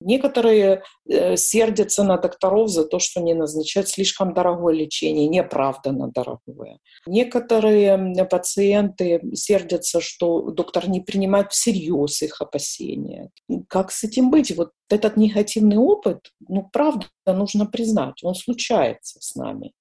Некоторые 0.00 0.82
Э, 1.06 1.36
сердятся 1.36 2.02
на 2.02 2.16
докторов 2.16 2.70
за 2.70 2.84
то, 2.84 2.98
что 2.98 3.20
не 3.20 3.34
назначают 3.34 3.88
слишком 3.88 4.32
дорогое 4.32 4.74
лечение, 4.74 5.28
неоправданно 5.28 6.10
дорогое. 6.10 6.78
Некоторые 7.06 8.24
пациенты 8.24 9.20
сердятся, 9.34 10.00
что 10.00 10.50
доктор 10.50 10.88
не 10.88 11.00
принимает 11.00 11.52
всерьез 11.52 12.22
их 12.22 12.40
опасения. 12.40 13.28
Как 13.68 13.92
с 13.92 14.04
этим 14.04 14.30
быть? 14.30 14.56
Вот 14.56 14.70
этот 14.88 15.18
негативный 15.18 15.76
опыт, 15.76 16.30
ну, 16.48 16.68
правда, 16.72 17.06
нужно 17.26 17.66
признать, 17.66 18.22
он 18.22 18.34
случается 18.34 19.18
с 19.20 19.34
нами. 19.34 19.72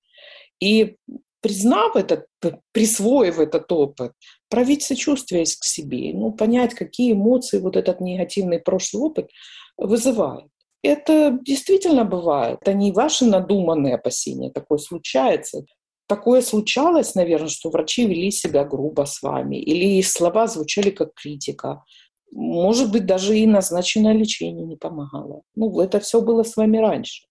И 0.60 0.98
признав 1.44 1.96
этот, 1.98 2.26
присвоив 2.72 3.38
этот 3.40 3.72
опыт, 3.72 4.14
проявить 4.50 4.82
сочувствие 4.84 5.44
к 5.44 5.64
себе, 5.64 6.14
ну, 6.14 6.32
понять, 6.32 6.74
какие 6.74 7.12
эмоции 7.12 7.60
вот 7.60 7.76
этот 7.76 8.00
негативный 8.02 8.60
прошлый 8.60 9.04
опыт 9.04 9.30
вызывает. 9.78 10.48
Это 10.84 11.38
действительно 11.42 12.06
бывает. 12.06 12.60
Это 12.62 12.74
не 12.74 12.92
ваши 12.92 13.26
надуманные 13.26 13.96
опасения. 13.96 14.52
Такое 14.52 14.78
случается. 14.78 15.66
Такое 16.08 16.42
случалось, 16.42 17.16
наверное, 17.16 17.50
что 17.50 17.70
врачи 17.70 18.06
вели 18.06 18.32
себя 18.32 18.64
грубо 18.64 19.06
с 19.06 19.22
вами, 19.22 19.58
или 19.58 19.98
их 19.98 20.08
слова 20.08 20.48
звучали 20.48 20.92
как 20.92 21.14
критика. 21.14 21.84
Может 22.32 22.92
быть, 22.92 23.06
даже 23.06 23.38
и 23.38 23.46
назначенное 23.46 24.14
лечение 24.14 24.66
не 24.66 24.76
помогало. 24.76 25.42
Ну, 25.56 25.80
это 25.82 26.00
все 26.00 26.22
было 26.22 26.44
с 26.44 26.58
вами 26.58 26.78
раньше. 26.78 27.26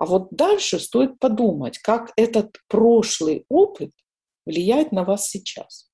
А 0.00 0.06
вот 0.06 0.30
дальше 0.32 0.80
стоит 0.80 1.20
подумать, 1.20 1.78
как 1.78 2.12
этот 2.16 2.56
прошлый 2.66 3.44
опыт 3.48 3.92
влияет 4.44 4.90
на 4.90 5.04
вас 5.04 5.28
сейчас. 5.28 5.88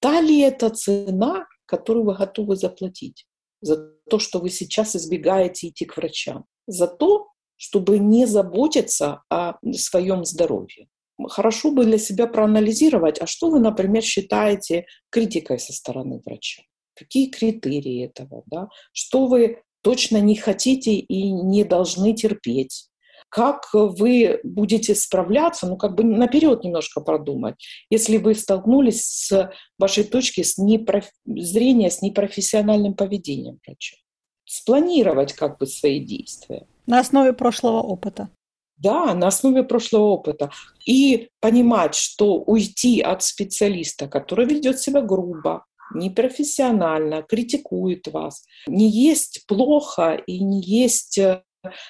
Та 0.00 0.20
ли 0.20 0.40
это 0.40 0.70
цена, 0.70 1.46
которую 1.66 2.06
вы 2.06 2.14
готовы 2.14 2.56
заплатить? 2.56 3.26
за 3.62 3.76
то, 4.10 4.18
что 4.18 4.40
вы 4.40 4.50
сейчас 4.50 4.94
избегаете 4.94 5.68
идти 5.68 5.86
к 5.86 5.96
врачам, 5.96 6.44
за 6.66 6.88
то, 6.88 7.28
чтобы 7.56 7.98
не 7.98 8.26
заботиться 8.26 9.22
о 9.30 9.54
своем 9.72 10.24
здоровье. 10.24 10.88
Хорошо 11.28 11.70
бы 11.70 11.84
для 11.84 11.98
себя 11.98 12.26
проанализировать, 12.26 13.20
а 13.20 13.26
что 13.26 13.50
вы, 13.50 13.60
например, 13.60 14.02
считаете 14.02 14.86
критикой 15.10 15.60
со 15.60 15.72
стороны 15.72 16.20
врача? 16.26 16.62
Какие 16.94 17.30
критерии 17.30 18.04
этого? 18.04 18.42
Да? 18.46 18.68
Что 18.92 19.26
вы 19.26 19.62
точно 19.82 20.20
не 20.20 20.34
хотите 20.34 20.94
и 20.94 21.30
не 21.30 21.62
должны 21.62 22.14
терпеть? 22.14 22.88
Как 23.32 23.66
вы 23.72 24.40
будете 24.44 24.94
справляться, 24.94 25.66
ну, 25.66 25.78
как 25.78 25.94
бы 25.94 26.04
наперед 26.04 26.64
немножко 26.64 27.00
продумать, 27.00 27.54
если 27.88 28.18
вы 28.18 28.34
столкнулись 28.34 29.02
с 29.04 29.50
вашей 29.78 30.04
точки 30.04 30.42
с 30.42 30.58
непроф... 30.58 31.06
зрения 31.24 31.90
с 31.90 32.02
непрофессиональным 32.02 32.92
поведением 32.92 33.58
врача. 33.66 33.96
Спланировать 34.44 35.32
как 35.32 35.58
бы 35.58 35.66
свои 35.66 36.00
действия. 36.00 36.66
На 36.86 37.00
основе 37.00 37.32
прошлого 37.32 37.80
опыта. 37.80 38.28
Да, 38.76 39.14
на 39.14 39.28
основе 39.28 39.62
прошлого 39.62 40.08
опыта. 40.08 40.50
И 40.84 41.30
понимать, 41.40 41.94
что 41.94 42.34
уйти 42.34 43.00
от 43.00 43.22
специалиста, 43.22 44.08
который 44.08 44.44
ведет 44.44 44.78
себя 44.78 45.00
грубо, 45.00 45.64
непрофессионально, 45.94 47.22
критикует 47.22 48.08
вас, 48.08 48.44
не 48.66 48.90
есть 48.90 49.46
плохо 49.46 50.20
и 50.26 50.38
не 50.44 50.60
есть 50.60 51.16
э, 51.16 51.42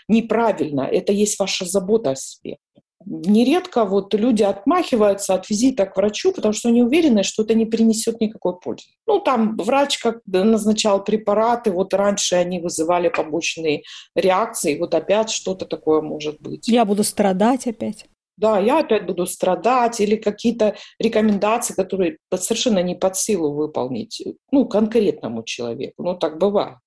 неправильно. 0.09 0.83
Это 0.83 1.13
есть 1.13 1.39
ваша 1.39 1.65
забота 1.65 2.11
о 2.11 2.17
себе. 2.17 2.59
Нередко 3.05 3.85
вот 3.85 4.15
люди 4.15 4.45
отмахиваются 4.45 5.35
от 5.35 5.51
визита 5.51 5.87
к 5.87 5.97
врачу, 5.97 6.33
потому 6.33 6.55
что 6.55 6.69
они 6.69 6.83
уверены, 6.83 7.25
что 7.25 7.43
это 7.43 7.55
не 7.55 7.67
принесет 7.67 8.21
никакой 8.21 8.59
пользы. 8.61 8.91
Ну, 9.07 9.19
там 9.19 9.57
врач 9.57 9.99
как 9.99 10.21
назначал 10.27 11.03
препараты, 11.03 11.73
вот 11.73 11.95
раньше 11.95 12.37
они 12.37 12.61
вызывали 12.61 13.09
побочные 13.09 13.83
реакции, 14.15 14.79
вот 14.79 14.95
опять 14.95 15.31
что-то 15.31 15.67
такое 15.67 16.01
может 16.01 16.41
быть. 16.41 16.69
Я 16.69 16.85
буду 16.85 17.03
страдать 17.03 17.67
опять. 17.67 18.07
Да, 18.37 18.59
я 18.59 18.79
опять 18.79 19.05
буду 19.07 19.27
страдать, 19.27 20.01
или 20.01 20.17
какие-то 20.17 20.75
рекомендации, 20.99 21.75
которые 21.75 22.19
совершенно 22.35 22.83
не 22.83 22.95
под 22.95 23.17
силу 23.17 23.53
выполнить, 23.53 24.23
ну, 24.51 24.67
конкретному 24.67 25.43
человеку. 25.43 26.03
Ну, 26.03 26.17
так 26.17 26.39
бывает. 26.39 26.79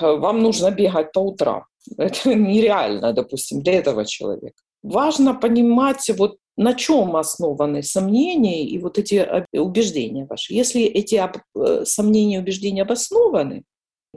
Вам 0.00 0.40
нужно 0.40 0.70
бегать 0.70 1.12
по 1.12 1.20
утрам. 1.20 1.64
Это 1.96 2.34
нереально, 2.34 3.12
допустим, 3.12 3.62
для 3.62 3.74
этого 3.74 4.04
человека. 4.04 4.56
Важно 4.82 5.34
понимать, 5.34 6.10
вот 6.16 6.38
на 6.56 6.74
чем 6.74 7.16
основаны 7.16 7.82
сомнения 7.82 8.64
и 8.64 8.78
вот 8.78 8.98
эти 8.98 9.46
убеждения 9.56 10.26
ваши. 10.26 10.52
Если 10.54 10.82
эти 10.82 11.22
э, 11.54 11.84
сомнения 11.84 12.36
и 12.36 12.40
убеждения 12.40 12.82
обоснованы, 12.82 13.64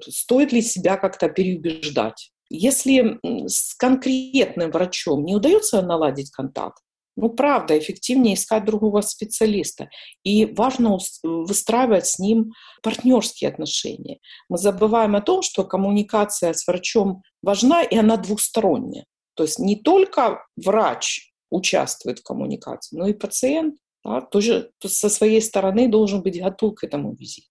стоит 0.01 0.51
ли 0.51 0.61
себя 0.61 0.97
как-то 0.97 1.29
переубеждать? 1.29 2.31
Если 2.49 3.19
с 3.47 3.73
конкретным 3.75 4.71
врачом 4.71 5.23
не 5.23 5.35
удается 5.35 5.81
наладить 5.81 6.31
контакт, 6.31 6.81
ну, 7.15 7.29
правда, 7.29 7.77
эффективнее 7.77 8.35
искать 8.35 8.65
другого 8.65 9.01
специалиста. 9.01 9.89
И 10.23 10.45
важно 10.45 10.97
выстраивать 11.23 12.07
с 12.07 12.19
ним 12.19 12.51
партнерские 12.81 13.49
отношения. 13.49 14.19
Мы 14.49 14.57
забываем 14.57 15.15
о 15.15 15.21
том, 15.21 15.41
что 15.41 15.63
коммуникация 15.63 16.53
с 16.53 16.67
врачом 16.67 17.21
важна, 17.41 17.83
и 17.83 17.95
она 17.95 18.17
двусторонняя. 18.17 19.05
То 19.35 19.43
есть 19.43 19.59
не 19.59 19.75
только 19.75 20.45
врач 20.55 21.31
участвует 21.49 22.19
в 22.19 22.23
коммуникации, 22.23 22.97
но 22.97 23.07
и 23.07 23.13
пациент 23.13 23.75
да, 24.03 24.21
тоже 24.21 24.71
со 24.83 25.09
своей 25.09 25.41
стороны 25.41 25.87
должен 25.87 26.21
быть 26.21 26.41
готов 26.41 26.75
к 26.75 26.83
этому 26.83 27.13
визиту. 27.13 27.47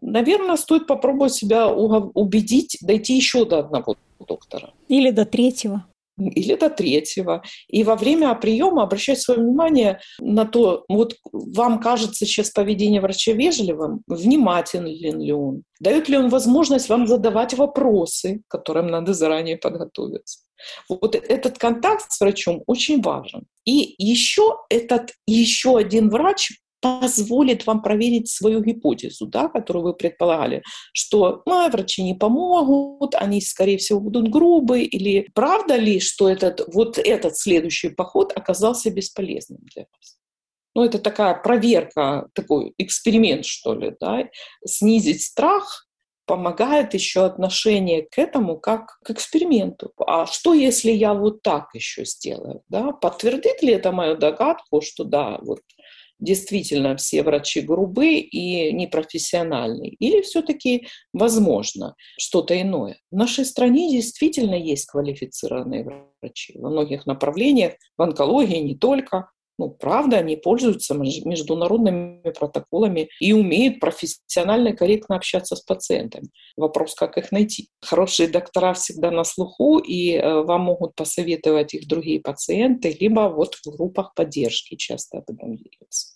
Наверное, 0.00 0.56
стоит 0.56 0.86
попробовать 0.86 1.34
себя 1.34 1.68
убедить 1.68 2.78
дойти 2.80 3.16
еще 3.16 3.44
до 3.44 3.58
одного 3.58 3.96
доктора. 4.18 4.72
Или 4.88 5.10
до 5.10 5.26
третьего 5.26 5.84
или 6.18 6.54
до 6.54 6.70
третьего. 6.70 7.42
И 7.68 7.84
во 7.84 7.96
время 7.96 8.34
приема 8.34 8.82
обращать 8.82 9.20
свое 9.20 9.40
внимание 9.40 10.00
на 10.20 10.44
то, 10.44 10.84
вот 10.88 11.16
вам 11.32 11.80
кажется 11.80 12.26
сейчас 12.26 12.50
поведение 12.50 13.00
врача 13.00 13.32
вежливым, 13.32 14.02
внимателен 14.06 15.18
ли 15.20 15.32
он, 15.32 15.62
дает 15.80 16.08
ли 16.08 16.16
он 16.16 16.28
возможность 16.28 16.88
вам 16.88 17.06
задавать 17.06 17.54
вопросы, 17.54 18.42
к 18.48 18.50
которым 18.50 18.88
надо 18.88 19.14
заранее 19.14 19.56
подготовиться. 19.56 20.40
Вот 20.88 21.14
этот 21.14 21.58
контакт 21.58 22.10
с 22.10 22.20
врачом 22.20 22.62
очень 22.66 23.02
важен. 23.02 23.44
И 23.64 23.94
еще 23.98 24.58
этот 24.70 25.12
еще 25.26 25.76
один 25.76 26.10
врач 26.10 26.52
позволит 26.84 27.66
вам 27.66 27.80
проверить 27.80 28.28
свою 28.28 28.62
гипотезу, 28.62 29.26
да, 29.26 29.48
которую 29.48 29.84
вы 29.84 29.94
предполагали, 29.94 30.62
что 30.92 31.42
ну, 31.46 31.70
врачи 31.70 32.02
не 32.02 32.12
помогут, 32.12 33.14
они, 33.14 33.40
скорее 33.40 33.78
всего, 33.78 34.00
будут 34.00 34.28
грубые, 34.28 34.84
или 34.84 35.30
правда 35.34 35.76
ли, 35.76 35.98
что 35.98 36.28
этот, 36.28 36.60
вот 36.74 36.98
этот 36.98 37.38
следующий 37.38 37.88
поход 37.88 38.32
оказался 38.36 38.90
бесполезным 38.90 39.60
для 39.74 39.86
вас? 39.90 40.18
Ну, 40.74 40.84
это 40.84 40.98
такая 40.98 41.34
проверка, 41.34 42.28
такой 42.34 42.74
эксперимент, 42.76 43.46
что 43.46 43.74
ли, 43.74 43.94
да, 43.98 44.28
снизить 44.66 45.22
страх 45.22 45.88
помогает 46.26 46.92
еще 46.92 47.24
отношение 47.24 48.02
к 48.02 48.18
этому 48.18 48.58
как 48.58 48.98
к 49.04 49.10
эксперименту. 49.10 49.92
А 50.06 50.26
что, 50.26 50.52
если 50.52 50.90
я 50.90 51.14
вот 51.14 51.42
так 51.42 51.68
еще 51.74 52.04
сделаю? 52.04 52.62
Да? 52.68 52.92
Подтвердит 52.92 53.62
ли 53.62 53.72
это 53.72 53.92
мою 53.92 54.16
догадку, 54.16 54.80
что 54.82 55.04
да, 55.04 55.38
вот 55.42 55.60
действительно 56.18 56.96
все 56.96 57.22
врачи 57.22 57.60
грубы 57.60 58.14
и 58.14 58.72
непрофессиональны, 58.72 59.88
или 59.88 60.22
все-таки 60.22 60.86
возможно 61.12 61.94
что-то 62.18 62.60
иное. 62.60 62.98
В 63.10 63.16
нашей 63.16 63.44
стране 63.44 63.90
действительно 63.90 64.54
есть 64.54 64.86
квалифицированные 64.86 65.84
врачи 66.22 66.58
во 66.58 66.70
многих 66.70 67.06
направлениях, 67.06 67.74
в 67.96 68.02
онкологии 68.02 68.58
не 68.58 68.76
только. 68.76 69.28
Ну, 69.56 69.70
правда, 69.70 70.18
они 70.18 70.36
пользуются 70.36 70.94
международными 70.94 72.30
протоколами 72.32 73.08
и 73.20 73.32
умеют 73.32 73.78
профессионально 73.78 74.68
и 74.68 74.76
корректно 74.76 75.16
общаться 75.16 75.54
с 75.54 75.60
пациентами. 75.60 76.28
Вопрос, 76.56 76.94
как 76.94 77.16
их 77.18 77.30
найти. 77.30 77.68
Хорошие 77.80 78.28
доктора 78.28 78.74
всегда 78.74 79.12
на 79.12 79.22
слуху, 79.22 79.78
и 79.78 80.12
э, 80.12 80.42
вам 80.42 80.62
могут 80.62 80.96
посоветовать 80.96 81.74
их 81.74 81.86
другие 81.86 82.20
пациенты, 82.20 82.96
либо 82.98 83.28
вот 83.28 83.54
в 83.54 83.66
группах 83.70 84.14
поддержки 84.14 84.74
часто 84.74 85.18
об 85.18 85.30
этом 85.30 85.56
делятся. 85.56 86.14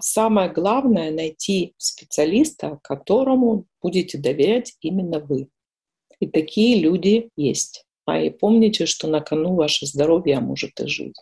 Самое 0.00 0.50
главное— 0.50 1.10
найти 1.12 1.74
специалиста, 1.76 2.78
которому 2.82 3.66
будете 3.82 4.16
доверять 4.16 4.74
именно 4.80 5.20
вы. 5.20 5.48
И 6.20 6.26
такие 6.26 6.80
люди 6.80 7.28
есть. 7.36 7.84
А 8.06 8.20
и 8.20 8.30
помните, 8.30 8.86
что 8.86 9.06
на 9.08 9.20
кону 9.20 9.54
ваше 9.54 9.86
здоровье, 9.86 10.38
а 10.38 10.40
может 10.40 10.80
и 10.80 10.86
жизнь. 10.86 11.12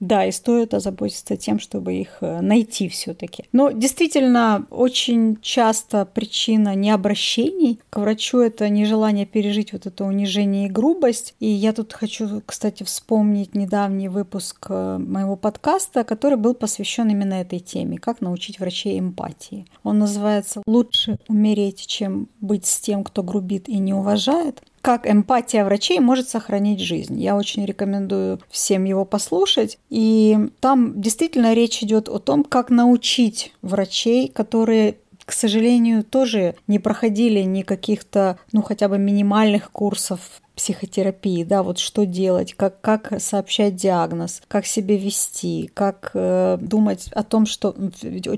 Да, 0.00 0.26
и 0.26 0.32
стоит 0.32 0.74
озаботиться 0.74 1.36
тем, 1.36 1.58
чтобы 1.58 1.94
их 1.94 2.18
э, 2.20 2.40
найти 2.40 2.88
все-таки. 2.88 3.44
Но 3.52 3.70
действительно, 3.70 4.66
очень 4.70 5.38
часто 5.40 6.04
причина 6.04 6.74
необращений 6.74 7.80
к 7.90 7.98
врачу 7.98 8.40
это 8.40 8.68
нежелание 8.68 9.24
пережить 9.24 9.72
вот 9.72 9.86
это 9.86 10.04
унижение 10.04 10.66
и 10.66 10.70
грубость. 10.70 11.34
И 11.38 11.46
я 11.46 11.72
тут 11.72 11.92
хочу, 11.92 12.42
кстати, 12.44 12.82
вспомнить 12.82 13.54
недавний 13.54 14.08
выпуск 14.08 14.66
э, 14.68 14.98
моего 14.98 15.36
подкаста, 15.36 16.04
который 16.04 16.36
был 16.36 16.54
посвящен 16.54 17.08
именно 17.08 17.34
этой 17.34 17.60
теме, 17.60 17.98
как 17.98 18.20
научить 18.20 18.58
врачей 18.58 18.98
эмпатии. 18.98 19.64
Он 19.84 20.00
называется 20.00 20.60
«Лучше 20.66 21.18
умереть, 21.28 21.86
чем 21.86 22.28
быть 22.40 22.66
с 22.66 22.80
тем, 22.80 23.04
кто 23.04 23.22
грубит 23.22 23.68
и 23.68 23.78
не 23.78 23.94
уважает» 23.94 24.62
как 24.84 25.10
эмпатия 25.10 25.64
врачей 25.64 25.98
может 25.98 26.28
сохранить 26.28 26.78
жизнь. 26.78 27.18
Я 27.18 27.36
очень 27.36 27.64
рекомендую 27.64 28.38
всем 28.50 28.84
его 28.84 29.06
послушать. 29.06 29.78
И 29.88 30.36
там 30.60 31.00
действительно 31.00 31.54
речь 31.54 31.82
идет 31.82 32.10
о 32.10 32.18
том, 32.18 32.44
как 32.44 32.68
научить 32.68 33.54
врачей, 33.62 34.28
которые 34.28 34.96
к 35.24 35.32
сожалению, 35.32 36.04
тоже 36.04 36.54
не 36.66 36.78
проходили 36.78 37.40
ни 37.40 37.62
каких-то, 37.62 38.38
ну, 38.52 38.60
хотя 38.60 38.90
бы 38.90 38.98
минимальных 38.98 39.70
курсов 39.70 40.20
психотерапии, 40.54 41.44
да, 41.44 41.62
вот 41.62 41.78
что 41.78 42.06
делать, 42.06 42.54
как, 42.54 42.80
как 42.80 43.20
сообщать 43.20 43.76
диагноз, 43.76 44.42
как 44.48 44.66
себя 44.66 44.96
вести, 44.96 45.70
как 45.74 46.10
э, 46.14 46.58
думать 46.60 47.08
о 47.12 47.22
том, 47.22 47.46
что 47.46 47.74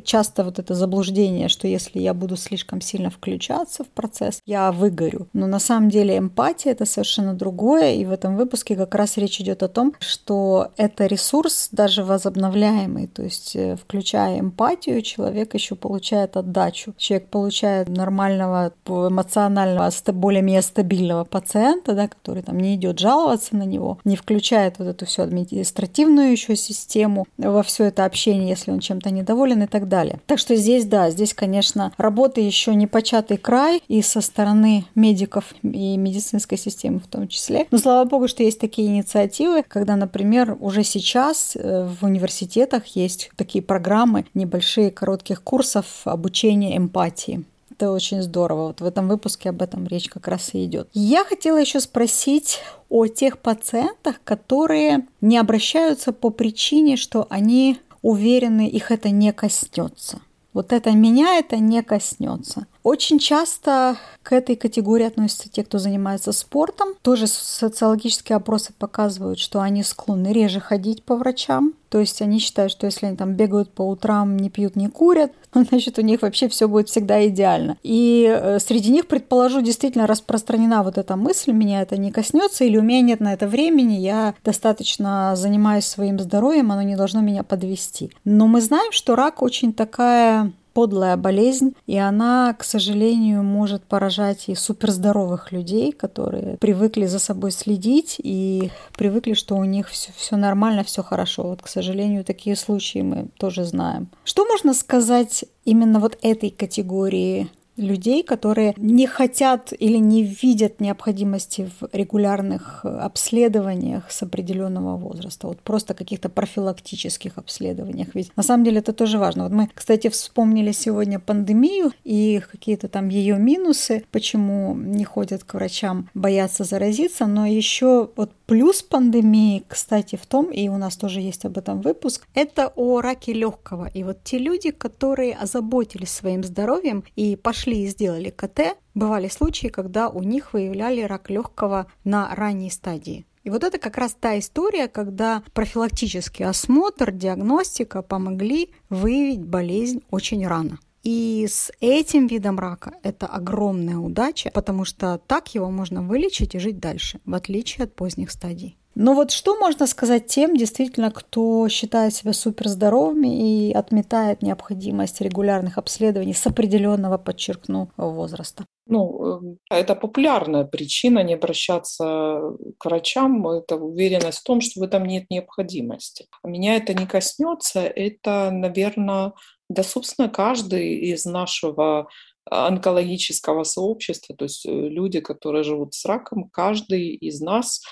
часто 0.04 0.44
вот 0.44 0.58
это 0.58 0.74
заблуждение, 0.74 1.48
что 1.48 1.68
если 1.68 2.00
я 2.00 2.14
буду 2.14 2.36
слишком 2.36 2.80
сильно 2.80 3.10
включаться 3.10 3.84
в 3.84 3.88
процесс, 3.88 4.40
я 4.46 4.72
выгорю. 4.72 5.28
Но 5.32 5.46
на 5.46 5.58
самом 5.58 5.90
деле 5.90 6.18
эмпатия 6.18 6.72
это 6.72 6.86
совершенно 6.86 7.34
другое, 7.34 7.94
и 7.94 8.04
в 8.04 8.12
этом 8.12 8.36
выпуске 8.36 8.76
как 8.76 8.94
раз 8.94 9.16
речь 9.16 9.40
идет 9.40 9.62
о 9.62 9.68
том, 9.68 9.94
что 10.00 10.72
это 10.76 11.06
ресурс 11.06 11.68
даже 11.72 12.04
возобновляемый, 12.04 13.06
то 13.06 13.22
есть 13.22 13.54
э, 13.56 13.76
включая 13.76 14.40
эмпатию, 14.40 15.02
человек 15.02 15.54
еще 15.54 15.74
получает 15.74 16.36
отдачу. 16.36 16.94
Человек 16.96 17.28
получает 17.28 17.88
нормального 17.88 18.72
эмоционального, 18.86 19.90
более-менее 20.12 20.62
стабильного 20.62 21.24
пациента, 21.24 21.94
который 22.08 22.42
там 22.42 22.58
не 22.58 22.74
идет 22.74 22.98
жаловаться 22.98 23.56
на 23.56 23.64
него, 23.64 23.98
не 24.04 24.16
включает 24.16 24.78
вот 24.78 24.88
эту 24.88 25.06
всю 25.06 25.22
административную 25.22 26.32
еще 26.32 26.56
систему 26.56 27.26
во 27.36 27.62
все 27.62 27.84
это 27.84 28.04
общение, 28.04 28.48
если 28.48 28.70
он 28.70 28.80
чем-то 28.80 29.10
недоволен 29.10 29.62
и 29.62 29.66
так 29.66 29.88
далее. 29.88 30.20
Так 30.26 30.38
что 30.38 30.56
здесь, 30.56 30.84
да, 30.84 31.10
здесь, 31.10 31.34
конечно, 31.34 31.92
работа 31.96 32.40
еще 32.40 32.74
не 32.74 32.86
початый 32.86 33.36
край 33.36 33.82
и 33.88 34.02
со 34.02 34.20
стороны 34.20 34.84
медиков 34.94 35.54
и 35.62 35.96
медицинской 35.96 36.58
системы 36.58 37.00
в 37.00 37.06
том 37.06 37.28
числе. 37.28 37.66
Но 37.70 37.78
слава 37.78 38.08
богу, 38.08 38.28
что 38.28 38.42
есть 38.42 38.60
такие 38.60 38.88
инициативы, 38.88 39.62
когда, 39.66 39.96
например, 39.96 40.56
уже 40.60 40.84
сейчас 40.84 41.56
э, 41.56 41.88
в 41.88 42.04
университетах 42.04 42.86
есть 42.88 43.30
такие 43.36 43.62
программы, 43.62 44.26
небольшие 44.34 44.90
коротких 44.90 45.42
курсов 45.42 45.86
обучения 46.04 46.76
эмпатии 46.76 47.44
Это 47.76 47.90
очень 47.90 48.22
здорово. 48.22 48.68
Вот 48.68 48.80
в 48.80 48.86
этом 48.86 49.06
выпуске 49.06 49.50
об 49.50 49.60
этом 49.60 49.86
речь 49.86 50.08
как 50.08 50.28
раз 50.28 50.54
и 50.54 50.64
идет. 50.64 50.88
Я 50.94 51.24
хотела 51.24 51.58
еще 51.58 51.78
спросить 51.80 52.60
о 52.88 53.06
тех 53.06 53.38
пациентах, 53.38 54.16
которые 54.24 55.06
не 55.20 55.36
обращаются 55.36 56.12
по 56.12 56.30
причине, 56.30 56.96
что 56.96 57.26
они 57.28 57.78
уверены, 58.00 58.66
их 58.66 58.90
это 58.90 59.10
не 59.10 59.30
коснется. 59.32 60.20
Вот 60.54 60.72
это 60.72 60.92
меня 60.92 61.38
это 61.38 61.58
не 61.58 61.82
коснется. 61.82 62.66
Очень 62.86 63.18
часто 63.18 63.96
к 64.22 64.32
этой 64.32 64.54
категории 64.54 65.04
относятся 65.04 65.48
те, 65.48 65.64
кто 65.64 65.78
занимается 65.78 66.30
спортом. 66.30 66.90
Тоже 67.02 67.26
социологические 67.26 68.36
опросы 68.36 68.72
показывают, 68.78 69.40
что 69.40 69.60
они 69.60 69.82
склонны 69.82 70.32
реже 70.32 70.60
ходить 70.60 71.02
по 71.02 71.16
врачам. 71.16 71.72
То 71.88 71.98
есть 71.98 72.22
они 72.22 72.38
считают, 72.38 72.70
что 72.70 72.86
если 72.86 73.06
они 73.06 73.16
там 73.16 73.32
бегают 73.32 73.72
по 73.72 73.82
утрам, 73.82 74.36
не 74.36 74.50
пьют, 74.50 74.76
не 74.76 74.86
курят, 74.86 75.32
значит, 75.52 75.98
у 75.98 76.02
них 76.02 76.22
вообще 76.22 76.48
все 76.48 76.68
будет 76.68 76.88
всегда 76.88 77.26
идеально. 77.26 77.76
И 77.82 78.24
э, 78.32 78.60
среди 78.60 78.92
них, 78.92 79.08
предположу, 79.08 79.62
действительно 79.62 80.06
распространена 80.06 80.84
вот 80.84 80.96
эта 80.96 81.16
мысль, 81.16 81.50
меня 81.50 81.82
это 81.82 81.96
не 81.96 82.12
коснется, 82.12 82.62
или 82.62 82.76
у 82.76 82.82
меня 82.82 83.00
нет 83.00 83.18
на 83.18 83.32
это 83.32 83.48
времени, 83.48 83.94
я 83.94 84.36
достаточно 84.44 85.34
занимаюсь 85.34 85.86
своим 85.86 86.20
здоровьем, 86.20 86.70
оно 86.70 86.82
не 86.82 86.94
должно 86.94 87.20
меня 87.20 87.42
подвести. 87.42 88.12
Но 88.24 88.46
мы 88.46 88.60
знаем, 88.60 88.92
что 88.92 89.16
рак 89.16 89.42
очень 89.42 89.72
такая 89.72 90.52
подлая 90.76 91.16
болезнь, 91.16 91.74
и 91.86 91.96
она, 91.96 92.52
к 92.52 92.62
сожалению, 92.62 93.42
может 93.42 93.82
поражать 93.84 94.50
и 94.50 94.54
суперздоровых 94.54 95.50
людей, 95.50 95.90
которые 95.90 96.58
привыкли 96.58 97.06
за 97.06 97.18
собой 97.18 97.50
следить 97.50 98.16
и 98.18 98.70
привыкли, 98.94 99.32
что 99.32 99.56
у 99.56 99.64
них 99.64 99.88
все, 99.88 100.12
все 100.14 100.36
нормально, 100.36 100.84
все 100.84 101.02
хорошо. 101.02 101.44
Вот, 101.44 101.62
к 101.62 101.68
сожалению, 101.68 102.24
такие 102.24 102.56
случаи 102.56 102.98
мы 102.98 103.28
тоже 103.38 103.64
знаем. 103.64 104.08
Что 104.24 104.44
можно 104.44 104.74
сказать 104.74 105.46
именно 105.64 105.98
вот 105.98 106.18
этой 106.20 106.50
категории 106.50 107.48
людей, 107.76 108.22
которые 108.22 108.74
не 108.76 109.06
хотят 109.06 109.72
или 109.78 109.98
не 109.98 110.22
видят 110.22 110.80
необходимости 110.80 111.70
в 111.80 111.88
регулярных 111.92 112.84
обследованиях 112.84 114.10
с 114.10 114.22
определенного 114.22 114.96
возраста, 114.96 115.46
вот 115.46 115.60
просто 115.60 115.94
каких-то 115.94 116.28
профилактических 116.28 117.38
обследованиях. 117.38 118.14
Ведь 118.14 118.36
на 118.36 118.42
самом 118.42 118.64
деле 118.64 118.78
это 118.78 118.92
тоже 118.92 119.18
важно. 119.18 119.44
Вот 119.44 119.52
мы, 119.52 119.68
кстати, 119.74 120.08
вспомнили 120.08 120.72
сегодня 120.72 121.20
пандемию 121.20 121.92
и 122.04 122.40
какие-то 122.50 122.88
там 122.88 123.08
ее 123.08 123.36
минусы, 123.38 124.04
почему 124.10 124.74
не 124.74 125.04
ходят 125.04 125.44
к 125.44 125.54
врачам, 125.54 126.08
боятся 126.14 126.64
заразиться, 126.64 127.26
но 127.26 127.46
еще 127.46 128.10
вот 128.16 128.32
плюс 128.46 128.82
пандемии, 128.82 129.64
кстати, 129.68 130.16
в 130.16 130.26
том, 130.26 130.50
и 130.50 130.68
у 130.68 130.76
нас 130.76 130.96
тоже 130.96 131.20
есть 131.20 131.44
об 131.44 131.58
этом 131.58 131.80
выпуск, 131.80 132.26
это 132.34 132.72
о 132.76 133.00
раке 133.00 133.32
легкого. 133.32 133.90
И 133.92 134.02
вот 134.04 134.22
те 134.24 134.38
люди, 134.38 134.70
которые 134.70 135.34
озаботились 135.34 136.10
своим 136.10 136.44
здоровьем 136.44 137.04
и 137.16 137.36
пошли 137.36 137.65
пошли 137.66 137.82
и 137.82 137.88
сделали 137.88 138.30
КТ, 138.30 138.78
бывали 138.94 139.28
случаи, 139.28 139.66
когда 139.66 140.08
у 140.08 140.22
них 140.22 140.52
выявляли 140.52 141.02
рак 141.02 141.30
легкого 141.30 141.86
на 142.04 142.32
ранней 142.32 142.70
стадии. 142.70 143.26
И 143.42 143.50
вот 143.50 143.64
это 143.64 143.78
как 143.78 143.96
раз 143.98 144.16
та 144.18 144.38
история, 144.38 144.86
когда 144.86 145.42
профилактический 145.52 146.44
осмотр, 146.44 147.10
диагностика 147.10 148.02
помогли 148.02 148.70
выявить 148.88 149.44
болезнь 149.44 150.00
очень 150.10 150.46
рано. 150.46 150.78
И 151.02 151.46
с 151.48 151.72
этим 151.80 152.28
видом 152.28 152.60
рака 152.60 152.94
это 153.02 153.26
огромная 153.26 153.98
удача, 153.98 154.50
потому 154.54 154.84
что 154.84 155.20
так 155.26 155.54
его 155.54 155.68
можно 155.70 156.02
вылечить 156.02 156.54
и 156.54 156.60
жить 156.60 156.78
дальше, 156.78 157.18
в 157.24 157.34
отличие 157.34 157.84
от 157.84 157.96
поздних 157.96 158.30
стадий. 158.30 158.76
Но 158.98 159.12
вот 159.12 159.30
что 159.30 159.58
можно 159.58 159.86
сказать 159.86 160.26
тем, 160.26 160.56
действительно, 160.56 161.10
кто 161.10 161.68
считает 161.68 162.14
себя 162.14 162.32
суперздоровыми 162.32 163.68
и 163.68 163.72
отметает 163.72 164.40
необходимость 164.40 165.20
регулярных 165.20 165.76
обследований 165.76 166.32
с 166.32 166.46
определенного, 166.46 167.18
подчеркну, 167.18 167.90
возраста? 167.98 168.64
Ну, 168.86 169.58
э, 169.70 169.80
это 169.80 169.94
популярная 169.96 170.64
причина 170.64 171.22
не 171.22 171.34
обращаться 171.34 172.40
к 172.78 172.86
врачам, 172.86 173.46
это 173.48 173.76
уверенность 173.76 174.38
в 174.38 174.44
том, 174.44 174.62
что 174.62 174.80
в 174.80 174.82
этом 174.82 175.04
нет 175.04 175.26
необходимости. 175.28 176.26
Меня 176.42 176.76
это 176.76 176.94
не 176.94 177.06
коснется, 177.06 177.80
это, 177.80 178.50
наверное, 178.50 179.34
да, 179.68 179.82
собственно, 179.82 180.30
каждый 180.30 180.94
из 181.00 181.26
нашего 181.26 182.08
онкологического 182.50 183.64
сообщества, 183.64 184.34
то 184.34 184.44
есть 184.46 184.64
э, 184.64 184.70
люди, 184.70 185.20
которые 185.20 185.64
живут 185.64 185.92
с 185.92 186.06
раком, 186.06 186.48
каждый 186.48 187.08
из 187.08 187.42
нас 187.42 187.82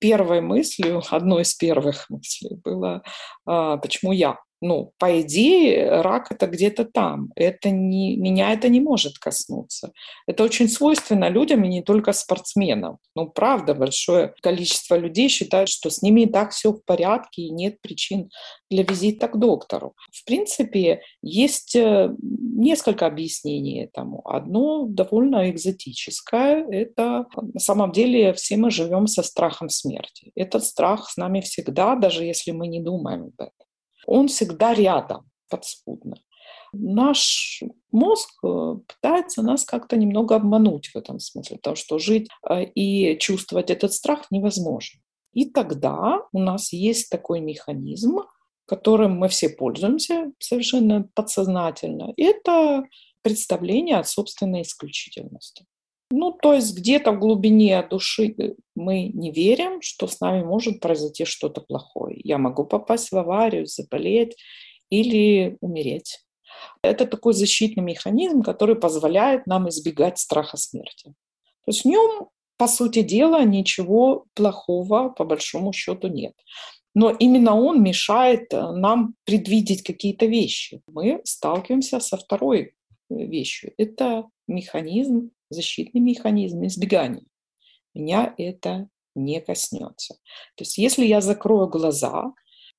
первой 0.00 0.40
мыслью, 0.40 1.02
одной 1.10 1.42
из 1.42 1.54
первых 1.54 2.10
мыслей 2.10 2.56
было, 2.64 3.02
а, 3.46 3.76
почему 3.76 4.12
я? 4.12 4.38
Ну, 4.62 4.92
по 4.98 5.20
идее, 5.22 6.02
рак 6.02 6.30
это 6.30 6.46
где-то 6.46 6.84
там. 6.84 7.30
Это 7.34 7.70
не, 7.70 8.16
меня 8.16 8.52
это 8.52 8.68
не 8.68 8.80
может 8.80 9.18
коснуться. 9.18 9.92
Это 10.26 10.44
очень 10.44 10.68
свойственно 10.68 11.30
людям 11.30 11.64
и 11.64 11.68
не 11.68 11.82
только 11.82 12.12
спортсменам. 12.12 12.98
Ну, 13.14 13.26
правда, 13.26 13.74
большое 13.74 14.34
количество 14.42 14.96
людей 14.96 15.28
считают, 15.28 15.70
что 15.70 15.88
с 15.88 16.02
ними 16.02 16.22
и 16.22 16.26
так 16.26 16.52
все 16.52 16.72
в 16.72 16.84
порядке 16.84 17.42
и 17.42 17.50
нет 17.50 17.80
причин 17.80 18.30
для 18.70 18.82
визита 18.82 19.28
к 19.28 19.38
доктору. 19.38 19.94
В 20.12 20.24
принципе, 20.26 21.00
есть 21.22 21.74
э, 21.74 22.14
несколько 22.20 23.06
объяснений 23.06 23.84
этому. 23.84 24.20
Одно 24.28 24.84
довольно 24.86 25.50
экзотическое. 25.50 26.66
Это 26.70 27.26
на 27.34 27.60
самом 27.60 27.92
деле 27.92 28.34
все 28.34 28.58
мы 28.58 28.70
живем 28.70 29.06
со 29.06 29.22
страхом 29.22 29.70
смерти. 29.70 30.32
Этот 30.34 30.64
страх 30.64 31.08
с 31.08 31.16
нами 31.16 31.40
всегда, 31.40 31.96
даже 31.96 32.24
если 32.24 32.50
мы 32.50 32.66
не 32.66 32.80
думаем 32.80 33.22
об 33.22 33.40
этом 33.40 33.59
он 34.10 34.26
всегда 34.26 34.74
рядом, 34.74 35.30
подспудно. 35.48 36.16
Наш 36.72 37.62
мозг 37.92 38.30
э, 38.44 38.74
пытается 38.86 39.42
нас 39.42 39.64
как-то 39.64 39.96
немного 39.96 40.34
обмануть 40.34 40.88
в 40.88 40.96
этом 40.96 41.20
смысле, 41.20 41.56
потому 41.56 41.76
что 41.76 41.98
жить 41.98 42.28
э, 42.48 42.64
и 42.64 43.16
чувствовать 43.18 43.70
этот 43.70 43.92
страх 43.92 44.26
невозможно. 44.32 45.00
И 45.32 45.48
тогда 45.48 46.22
у 46.32 46.40
нас 46.40 46.72
есть 46.72 47.08
такой 47.08 47.40
механизм, 47.40 48.18
которым 48.66 49.16
мы 49.16 49.28
все 49.28 49.48
пользуемся 49.48 50.32
совершенно 50.40 51.08
подсознательно. 51.14 52.12
Это 52.16 52.84
представление 53.22 53.98
о 53.98 54.04
собственной 54.04 54.62
исключительности. 54.62 55.66
Ну, 56.10 56.32
то 56.32 56.54
есть 56.54 56.76
где-то 56.76 57.12
в 57.12 57.20
глубине 57.20 57.82
души 57.88 58.34
мы 58.74 59.04
не 59.04 59.30
верим, 59.30 59.80
что 59.80 60.08
с 60.08 60.20
нами 60.20 60.42
может 60.42 60.80
произойти 60.80 61.24
что-то 61.24 61.60
плохое. 61.60 62.20
Я 62.24 62.38
могу 62.38 62.64
попасть 62.64 63.12
в 63.12 63.16
аварию, 63.16 63.66
заболеть 63.66 64.36
или 64.90 65.56
умереть. 65.60 66.24
Это 66.82 67.06
такой 67.06 67.32
защитный 67.32 67.84
механизм, 67.84 68.42
который 68.42 68.74
позволяет 68.74 69.46
нам 69.46 69.68
избегать 69.68 70.18
страха 70.18 70.56
смерти. 70.56 71.14
То 71.64 71.68
есть 71.68 71.82
в 71.82 71.88
нем, 71.88 72.28
по 72.56 72.66
сути 72.66 73.02
дела, 73.02 73.44
ничего 73.44 74.26
плохого 74.34 75.10
по 75.10 75.24
большому 75.24 75.72
счету 75.72 76.08
нет. 76.08 76.34
Но 76.94 77.10
именно 77.10 77.54
он 77.54 77.82
мешает 77.82 78.52
э, 78.52 78.72
нам 78.72 79.14
предвидеть 79.24 79.84
какие-то 79.84 80.26
вещи. 80.26 80.82
Мы 80.88 81.20
сталкиваемся 81.24 82.00
со 82.00 82.16
второй 82.16 82.60
э, 82.62 82.70
вещью. 83.10 83.72
Это 83.78 84.24
механизм 84.48 85.30
защитный 85.50 86.00
механизм 86.00 86.64
избегания. 86.64 87.26
Меня 87.94 88.34
это 88.38 88.88
не 89.14 89.40
коснется. 89.40 90.14
То 90.56 90.62
есть 90.62 90.78
если 90.78 91.04
я 91.04 91.20
закрою 91.20 91.68
глаза, 91.68 92.32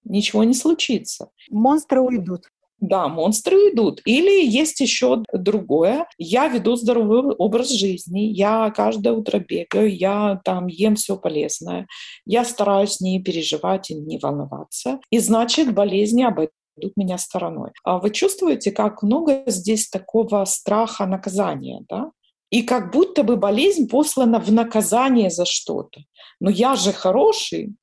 ничего 0.03 0.43
не 0.43 0.53
случится. 0.53 1.29
Монстры 1.49 2.01
уйдут. 2.01 2.45
Да, 2.81 3.07
монстры 3.07 3.57
уйдут. 3.57 4.01
Или 4.05 4.43
есть 4.43 4.79
еще 4.79 5.23
другое. 5.31 6.07
Я 6.17 6.47
веду 6.47 6.75
здоровый 6.75 7.35
образ 7.35 7.69
жизни. 7.69 8.21
Я 8.21 8.71
каждое 8.75 9.13
утро 9.13 9.37
бегаю, 9.37 9.95
я 9.95 10.41
там 10.43 10.65
ем 10.65 10.95
все 10.95 11.15
полезное. 11.15 11.85
Я 12.25 12.43
стараюсь 12.43 12.99
не 12.99 13.21
переживать 13.21 13.91
и 13.91 13.95
не 13.95 14.17
волноваться. 14.17 14.99
И 15.11 15.19
значит, 15.19 15.75
болезни 15.75 16.23
обойдут 16.23 16.51
меня 16.95 17.19
стороной. 17.19 17.69
А 17.83 17.99
вы 17.99 18.09
чувствуете, 18.09 18.71
как 18.71 19.03
много 19.03 19.43
здесь 19.45 19.87
такого 19.87 20.43
страха 20.45 21.05
наказания, 21.05 21.85
да? 21.87 22.09
И 22.51 22.61
как 22.63 22.91
будто 22.91 23.23
бы 23.23 23.37
болезнь 23.37 23.87
послана 23.87 24.39
в 24.39 24.51
наказание 24.51 25.29
за 25.29 25.45
что-то. 25.45 26.01
Но 26.39 26.49
я 26.51 26.75
же 26.75 26.91
хороший. 26.91 27.75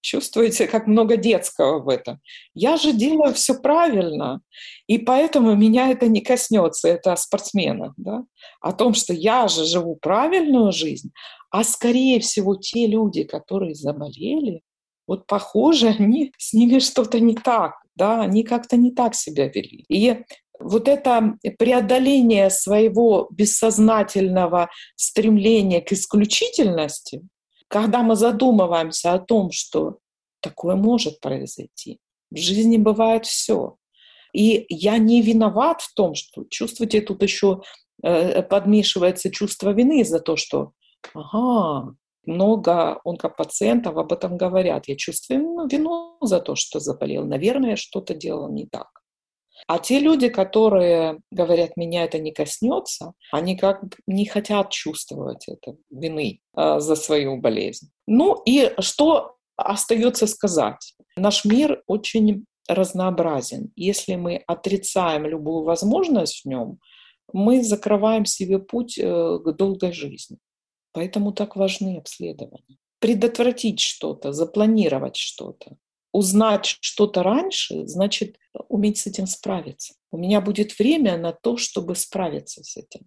Чувствуете, 0.00 0.66
как 0.66 0.88
много 0.88 1.16
детского 1.16 1.78
в 1.78 1.88
этом. 1.88 2.20
Я 2.54 2.76
же 2.76 2.92
делаю 2.92 3.34
все 3.34 3.54
правильно, 3.54 4.40
и 4.88 4.98
поэтому 4.98 5.54
меня 5.54 5.90
это 5.90 6.08
не 6.08 6.20
коснется, 6.20 6.88
это 6.88 7.12
о 7.12 7.16
спортсменах, 7.16 7.92
да? 7.96 8.24
о 8.60 8.72
том, 8.72 8.94
что 8.94 9.12
я 9.12 9.46
же 9.46 9.64
живу 9.64 9.94
правильную 9.94 10.72
жизнь, 10.72 11.12
а 11.50 11.62
скорее 11.62 12.18
всего 12.18 12.56
те 12.56 12.88
люди, 12.88 13.22
которые 13.22 13.76
заболели, 13.76 14.62
вот 15.06 15.26
похоже, 15.26 15.88
они, 15.88 16.32
с 16.36 16.52
ними 16.52 16.78
что-то 16.78 17.20
не 17.20 17.34
так, 17.34 17.74
да, 17.94 18.22
они 18.22 18.42
как-то 18.44 18.76
не 18.76 18.90
так 18.90 19.14
себя 19.14 19.48
вели. 19.48 19.84
И 19.88 20.24
вот 20.62 20.88
это 20.88 21.36
преодоление 21.58 22.50
своего 22.50 23.28
бессознательного 23.30 24.70
стремления 24.96 25.80
к 25.80 25.92
исключительности, 25.92 27.22
когда 27.68 28.02
мы 28.02 28.16
задумываемся 28.16 29.14
о 29.14 29.18
том, 29.18 29.50
что 29.50 29.98
такое 30.40 30.76
может 30.76 31.20
произойти, 31.20 31.98
в 32.30 32.36
жизни 32.36 32.76
бывает 32.76 33.26
все. 33.26 33.76
И 34.32 34.64
я 34.68 34.98
не 34.98 35.20
виноват 35.20 35.82
в 35.82 35.94
том, 35.94 36.14
что, 36.14 36.44
чувствуете, 36.48 37.02
тут 37.02 37.22
еще 37.22 37.62
э, 38.02 38.42
подмешивается 38.42 39.30
чувство 39.30 39.70
вины 39.70 40.04
за 40.04 40.20
то, 40.20 40.36
что 40.36 40.72
ага, 41.14 41.94
много 42.24 43.00
онкопациентов 43.04 43.96
об 43.96 44.12
этом 44.12 44.36
говорят. 44.36 44.88
Я 44.88 44.96
чувствую 44.96 45.68
вину 45.68 46.16
за 46.22 46.40
то, 46.40 46.54
что 46.54 46.80
заболел. 46.80 47.26
Наверное, 47.26 47.76
что-то 47.76 48.14
делал 48.14 48.50
не 48.50 48.66
так. 48.66 49.01
А 49.66 49.78
те 49.78 49.98
люди, 50.00 50.28
которые 50.28 51.20
говорят, 51.30 51.76
меня 51.76 52.04
это 52.04 52.18
не 52.18 52.32
коснется, 52.32 53.12
они 53.30 53.56
как 53.56 53.82
бы 53.84 53.96
не 54.06 54.26
хотят 54.26 54.70
чувствовать 54.70 55.48
это 55.48 55.76
вины 55.90 56.40
э, 56.56 56.80
за 56.80 56.96
свою 56.96 57.38
болезнь. 57.38 57.90
Ну 58.06 58.42
и 58.44 58.72
что 58.80 59.36
остается 59.56 60.26
сказать? 60.26 60.94
Наш 61.16 61.44
мир 61.44 61.82
очень 61.86 62.44
разнообразен. 62.68 63.72
Если 63.76 64.16
мы 64.16 64.42
отрицаем 64.46 65.26
любую 65.26 65.64
возможность 65.64 66.44
в 66.44 66.48
нем, 66.48 66.78
мы 67.32 67.62
закрываем 67.62 68.24
себе 68.24 68.58
путь 68.58 68.98
э, 68.98 69.38
к 69.44 69.52
долгой 69.52 69.92
жизни. 69.92 70.38
Поэтому 70.92 71.32
так 71.32 71.56
важны 71.56 71.96
обследования. 71.96 72.78
Предотвратить 72.98 73.80
что-то, 73.80 74.32
запланировать 74.32 75.16
что-то, 75.16 75.76
узнать 76.12 76.78
что-то 76.80 77.22
раньше, 77.22 77.86
значит 77.86 78.36
уметь 78.68 78.98
с 78.98 79.06
этим 79.06 79.26
справиться. 79.26 79.94
У 80.10 80.18
меня 80.18 80.40
будет 80.40 80.78
время 80.78 81.16
на 81.16 81.32
то, 81.32 81.56
чтобы 81.56 81.94
справиться 81.94 82.62
с 82.62 82.76
этим. 82.76 83.06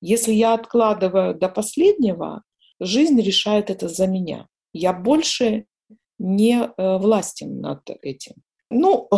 Если 0.00 0.32
я 0.32 0.54
откладываю 0.54 1.34
до 1.34 1.48
последнего, 1.48 2.42
жизнь 2.80 3.20
решает 3.20 3.70
это 3.70 3.88
за 3.88 4.06
меня. 4.06 4.48
Я 4.72 4.92
больше 4.92 5.66
не 6.18 6.56
э, 6.58 6.98
властен 6.98 7.60
над 7.60 7.82
этим. 8.02 8.34
Ну, 8.70 9.08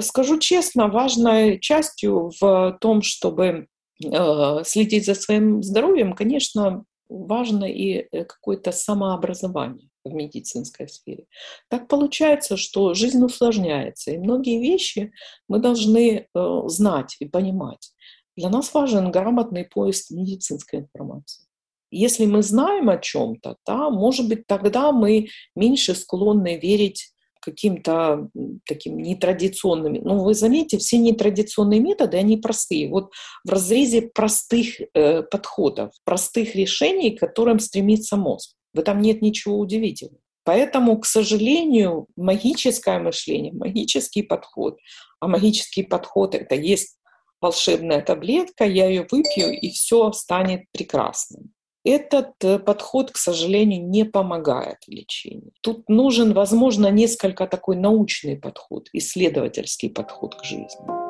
скажу 0.00 0.38
честно, 0.38 0.88
важной 0.88 1.60
частью 1.60 2.30
в 2.40 2.78
том, 2.80 3.02
чтобы 3.02 3.68
э, 4.02 4.64
следить 4.64 5.06
за 5.06 5.14
своим 5.14 5.62
здоровьем, 5.62 6.14
конечно, 6.14 6.84
важно 7.08 7.64
и 7.64 8.06
э, 8.10 8.24
какое-то 8.24 8.72
самообразование 8.72 9.88
в 10.04 10.12
медицинской 10.12 10.88
сфере. 10.88 11.26
Так 11.68 11.88
получается, 11.88 12.56
что 12.56 12.94
жизнь 12.94 13.22
усложняется, 13.22 14.12
и 14.12 14.18
многие 14.18 14.60
вещи 14.60 15.12
мы 15.48 15.58
должны 15.58 16.28
э, 16.32 16.62
знать 16.66 17.16
и 17.20 17.26
понимать. 17.26 17.92
Для 18.36 18.50
нас 18.50 18.74
важен 18.74 19.10
грамотный 19.10 19.64
поиск 19.64 20.10
медицинской 20.10 20.80
информации. 20.80 21.44
Если 21.90 22.26
мы 22.26 22.42
знаем 22.42 22.90
о 22.90 22.98
чем-то, 22.98 23.56
да, 23.64 23.88
может 23.90 24.28
быть, 24.28 24.46
тогда 24.46 24.90
мы 24.90 25.28
меньше 25.54 25.94
склонны 25.94 26.58
верить 26.58 27.14
каким-то 27.40 28.30
таким 28.66 28.98
нетрадиционными. 28.98 29.98
Ну, 29.98 30.24
вы 30.24 30.34
заметите, 30.34 30.78
все 30.78 30.98
нетрадиционные 30.98 31.78
методы, 31.78 32.16
они 32.16 32.38
простые. 32.38 32.88
Вот 32.88 33.12
в 33.44 33.50
разрезе 33.50 34.02
простых 34.02 34.80
э, 34.80 35.22
подходов, 35.22 35.92
простых 36.04 36.54
решений, 36.54 37.10
к 37.10 37.20
которым 37.20 37.58
стремится 37.58 38.16
мозг. 38.16 38.56
В 38.74 38.78
этом 38.78 39.00
нет 39.00 39.22
ничего 39.22 39.58
удивительного. 39.58 40.20
Поэтому, 40.44 40.98
к 40.98 41.06
сожалению, 41.06 42.06
магическое 42.16 42.98
мышление, 42.98 43.52
магический 43.52 44.22
подход, 44.22 44.78
а 45.20 45.26
магический 45.26 45.82
подход— 45.82 46.34
это 46.36 46.54
есть 46.54 46.98
волшебная 47.40 48.02
таблетка, 48.02 48.64
я 48.64 48.88
ее 48.88 49.06
выпью, 49.10 49.58
и 49.58 49.70
все 49.70 50.12
станет 50.12 50.64
прекрасным. 50.72 51.52
Этот 51.84 52.32
э, 52.42 52.58
подход, 52.58 53.10
к 53.10 53.18
сожалению, 53.18 53.86
не 53.86 54.04
помогает 54.04 54.78
в 54.86 54.90
лечении. 54.90 55.52
Тут 55.60 55.88
нужен, 55.88 56.32
возможно, 56.32 56.90
несколько 56.90 57.46
такой 57.46 57.76
научный 57.76 58.36
подход, 58.36 58.88
исследовательский 58.94 59.90
подход 59.90 60.34
к 60.34 60.44
жизни. 60.44 61.03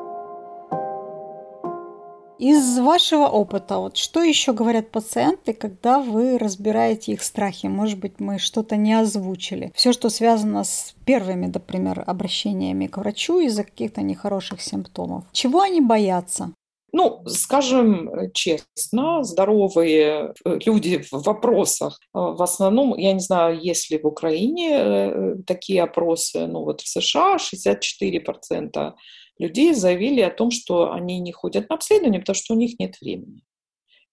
Из 2.37 2.79
вашего 2.79 3.27
опыта, 3.27 3.77
вот 3.77 3.95
что 3.95 4.21
еще 4.21 4.51
говорят 4.51 4.91
пациенты, 4.91 5.53
когда 5.53 5.99
вы 5.99 6.37
разбираете 6.37 7.13
их 7.13 7.23
страхи? 7.23 7.67
Может 7.67 7.97
быть, 7.99 8.19
мы 8.19 8.39
что-то 8.39 8.75
не 8.75 8.93
озвучили. 8.93 9.71
Все, 9.73 9.93
что 9.93 10.09
связано 10.09 10.65
с 10.65 10.93
первыми, 11.05 11.45
например, 11.45 12.03
обращениями 12.05 12.87
к 12.87 12.97
врачу 12.97 13.39
из-за 13.39 13.63
каких-то 13.63 14.01
нехороших 14.01 14.61
симптомов. 14.61 15.23
Чего 15.31 15.61
они 15.61 15.79
боятся? 15.79 16.51
Ну, 16.91 17.23
скажем 17.27 18.31
честно, 18.33 19.21
здоровые 19.23 20.33
э, 20.45 20.59
люди 20.65 21.03
в 21.11 21.25
вопросах, 21.25 21.99
э, 22.01 22.07
в 22.13 22.41
основном, 22.41 22.97
я 22.97 23.11
не 23.11 23.19
знаю, 23.19 23.59
есть 23.59 23.91
ли 23.91 23.97
в 23.97 24.05
Украине 24.05 24.69
э, 24.71 25.35
такие 25.45 25.83
опросы, 25.83 26.47
ну 26.47 26.63
вот 26.63 26.79
в 26.79 26.87
США 26.87 27.35
64% 27.35 28.93
людей 29.37 29.73
заявили 29.73 30.21
о 30.21 30.31
том, 30.31 30.51
что 30.51 30.91
они 30.91 31.19
не 31.19 31.31
ходят 31.31 31.69
на 31.69 31.75
обследование, 31.75 32.19
потому 32.19 32.35
что 32.35 32.53
у 32.53 32.57
них 32.57 32.79
нет 32.79 32.99
времени. 33.01 33.41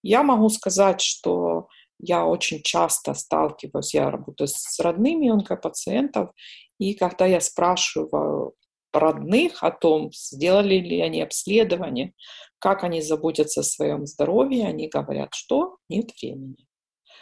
Я 0.01 0.23
могу 0.23 0.49
сказать, 0.49 1.01
что 1.01 1.67
я 1.99 2.25
очень 2.25 2.61
часто 2.61 3.13
сталкиваюсь, 3.13 3.93
я 3.93 4.11
работаю 4.11 4.47
с 4.47 4.79
родными 4.79 5.29
онкопациентов, 5.29 6.31
и 6.77 6.93
когда 6.93 7.25
я 7.25 7.39
спрашиваю 7.39 8.53
родных 8.91 9.63
о 9.63 9.71
том, 9.71 10.11
сделали 10.13 10.75
ли 10.75 11.01
они 11.01 11.21
обследование, 11.21 12.13
как 12.59 12.83
они 12.83 13.01
заботятся 13.01 13.61
о 13.61 13.63
своем 13.63 14.05
здоровье, 14.05 14.67
они 14.67 14.87
говорят, 14.87 15.33
что 15.33 15.77
нет 15.89 16.11
времени. 16.21 16.67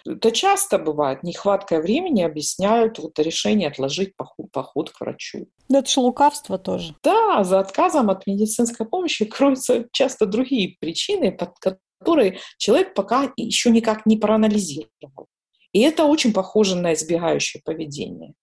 Это 0.06 0.32
часто 0.32 0.78
бывает. 0.78 1.24
Нехваткой 1.24 1.82
времени 1.82 2.22
объясняют 2.22 3.00
вот 3.00 3.18
решение 3.20 3.70
отложить 3.70 4.16
поход, 4.16 4.52
поход 4.52 4.90
к 4.92 5.02
врачу. 5.02 5.48
Да 5.70 5.80
это 5.80 5.90
же 5.90 6.00
лукавство 6.00 6.58
тоже. 6.58 6.96
Да, 7.04 7.44
за 7.44 7.60
отказом 7.60 8.10
от 8.10 8.28
медицинской 8.28 8.86
помощи 8.86 9.26
кроются 9.26 9.86
часто 9.92 10.26
другие 10.26 10.76
причины, 10.80 11.32
под 11.32 11.58
которые 11.60 12.40
человек 12.58 12.94
пока 12.94 13.32
еще 13.36 13.70
никак 13.70 14.06
не 14.06 14.18
проанализировал. 14.18 15.28
И 15.72 15.82
это 15.82 16.04
очень 16.06 16.34
похоже 16.34 16.76
на 16.76 16.94
избегающее 16.94 17.62
поведение. 17.64 18.34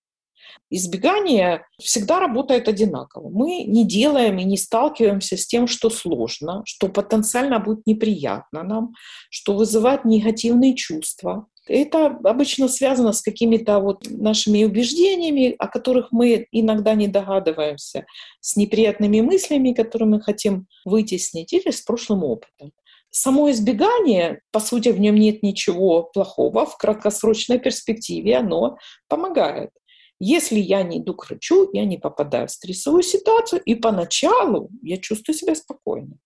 Избегание 0.71 1.64
всегда 1.79 2.21
работает 2.21 2.68
одинаково. 2.68 3.29
Мы 3.29 3.64
не 3.64 3.87
делаем 3.87 4.38
и 4.38 4.44
не 4.44 4.57
сталкиваемся 4.57 5.37
с 5.37 5.47
тем, 5.47 5.66
что 5.66 5.90
сложно, 5.90 6.62
что 6.66 6.88
потенциально 6.88 7.59
будет 7.59 7.87
неприятно 7.87 8.62
нам, 8.62 8.92
что 9.31 9.55
вызывает 9.55 10.05
негативные 10.05 10.75
чувства. 10.75 11.47
Это 11.66 12.07
обычно 12.25 12.68
связано 12.68 13.12
с 13.12 13.23
какими-то 13.23 13.79
вот 13.81 14.07
нашими 14.11 14.64
убеждениями, 14.64 15.55
о 15.59 15.68
которых 15.68 16.09
мы 16.12 16.47
иногда 16.51 16.94
не 16.94 17.09
догадываемся, 17.09 18.07
с 18.40 18.57
неприятными 18.57 19.21
мыслями, 19.21 19.73
которые 19.73 20.09
мы 20.09 20.21
хотим 20.21 20.66
вытеснить, 20.85 21.53
или 21.53 21.71
с 21.71 21.83
прошлым 21.83 22.25
опытом. 22.25 22.73
Само 23.11 23.51
избегание, 23.51 24.42
по 24.51 24.61
сути, 24.61 24.90
в 24.90 25.01
нем 25.01 25.14
нет 25.14 25.42
ничего 25.42 26.03
плохого, 26.03 26.66
в 26.66 26.77
краткосрочной 26.77 27.59
перспективе 27.59 28.37
оно 28.37 28.77
помогает. 29.09 29.71
Если 30.20 30.59
я 30.59 30.83
не 30.83 30.98
иду 30.98 31.14
к 31.14 31.28
врачу, 31.28 31.70
я 31.72 31.85
не 31.85 31.96
попадаю 31.96 32.48
в 32.48 32.50
стрессовую 32.50 33.02
ситуацию, 33.02 33.62
и 33.62 33.74
поначалу 33.74 34.68
я 34.83 34.96
чувствую 34.96 35.37
себя 35.37 35.54
спокойно. 35.54 36.16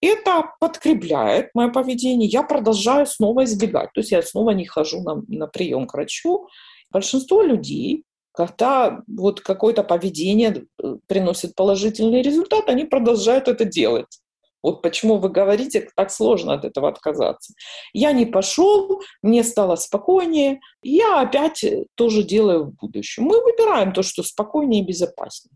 Это 0.00 0.52
подкрепляет 0.60 1.50
мое 1.54 1.70
поведение, 1.70 2.28
я 2.28 2.42
продолжаю 2.42 3.06
снова 3.06 3.44
избегать. 3.44 3.92
То 3.94 4.00
есть 4.00 4.12
я 4.12 4.22
снова 4.22 4.50
не 4.50 4.66
хожу 4.66 5.02
на, 5.02 5.22
на 5.28 5.46
прием 5.46 5.86
к 5.86 5.94
врачу. 5.94 6.48
Большинство 6.90 7.42
людей, 7.42 8.04
когда 8.32 9.02
вот 9.06 9.40
какое-то 9.40 9.82
поведение 9.82 10.66
э, 10.82 10.96
приносит 11.06 11.54
положительный 11.54 12.22
результат, 12.22 12.68
они 12.68 12.84
продолжают 12.84 13.48
это 13.48 13.64
делать. 13.64 14.20
Вот 14.64 14.80
почему 14.80 15.18
вы 15.18 15.28
говорите, 15.28 15.90
так 15.94 16.10
сложно 16.10 16.54
от 16.54 16.64
этого 16.64 16.88
отказаться. 16.88 17.52
Я 17.92 18.12
не 18.12 18.24
пошел, 18.24 19.02
мне 19.20 19.44
стало 19.44 19.76
спокойнее, 19.76 20.60
я 20.82 21.20
опять 21.20 21.62
тоже 21.96 22.22
делаю 22.22 22.64
в 22.64 22.74
будущем. 22.76 23.24
Мы 23.24 23.44
выбираем 23.44 23.92
то, 23.92 24.02
что 24.02 24.22
спокойнее 24.22 24.82
и 24.82 24.86
безопаснее. 24.86 25.54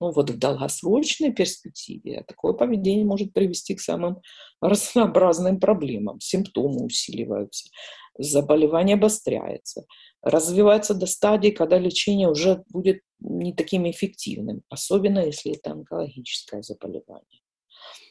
Ну 0.00 0.10
вот 0.10 0.30
в 0.30 0.38
долгосрочной 0.38 1.32
перспективе 1.32 2.24
такое 2.26 2.52
поведение 2.54 3.04
может 3.04 3.32
привести 3.32 3.76
к 3.76 3.80
самым 3.80 4.20
разнообразным 4.60 5.60
проблемам. 5.60 6.18
Симптомы 6.18 6.84
усиливаются, 6.84 7.70
заболевание 8.18 8.94
обостряется, 8.94 9.84
развивается 10.20 10.94
до 10.94 11.06
стадии, 11.06 11.50
когда 11.50 11.78
лечение 11.78 12.28
уже 12.28 12.64
будет 12.70 13.02
не 13.20 13.54
таким 13.54 13.88
эффективным, 13.88 14.62
особенно 14.68 15.20
если 15.20 15.56
это 15.56 15.70
онкологическое 15.70 16.62
заболевание. 16.62 17.41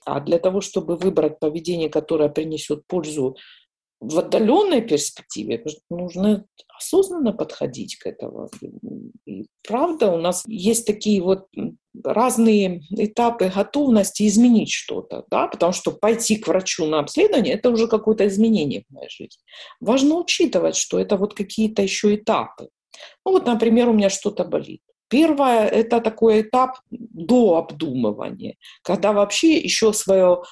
А 0.06 0.20
для 0.20 0.40
того, 0.40 0.62
чтобы 0.62 0.98
выбрать 0.98 1.40
поведение, 1.40 1.90
которое 1.90 2.30
принесет 2.30 2.88
пользу 2.88 3.38
в 4.00 4.18
отдаленной 4.18 4.82
перспективе, 4.82 5.64
нужно 5.90 6.46
осознанно 6.76 7.34
подходить 7.34 7.98
к 7.98 8.08
этому. 8.08 8.50
И 9.28 9.46
правда, 9.68 10.12
у 10.12 10.18
нас 10.18 10.44
есть 10.48 10.88
такие 10.88 11.22
вот 11.22 11.48
разные 12.04 12.82
этапы 12.90 13.52
готовности 13.56 14.28
изменить 14.28 14.72
что-то, 14.72 15.26
да, 15.30 15.48
потому 15.48 15.72
что 15.72 15.92
пойти 15.92 16.38
к 16.38 16.48
врачу 16.48 16.86
на 16.88 17.00
обследование– 17.00 17.54
это 17.56 17.70
уже 17.70 17.88
какое-то 17.88 18.26
изменение 18.28 18.86
в 18.90 18.94
моей 18.94 19.10
жизни. 19.10 19.44
Важно 19.80 20.16
учитывать, 20.16 20.76
что 20.76 21.00
это 21.00 21.16
вот 21.16 21.36
какие-то 21.36 21.84
еще 21.84 22.16
этапы. 22.16 22.70
Ну 23.24 23.34
вот, 23.34 23.46
например, 23.46 23.90
у 23.90 23.94
меня 23.94 24.10
что-то 24.10 24.44
болит. 24.46 24.82
Первое– 25.12 25.68
это 25.68 26.00
такой 26.00 26.42
этап 26.42 26.80
до 26.90 27.58
обдумывания, 27.58 28.56
когда 28.82 29.12
вообще 29.12 29.58
еще 29.58 29.92
свое 29.92 30.44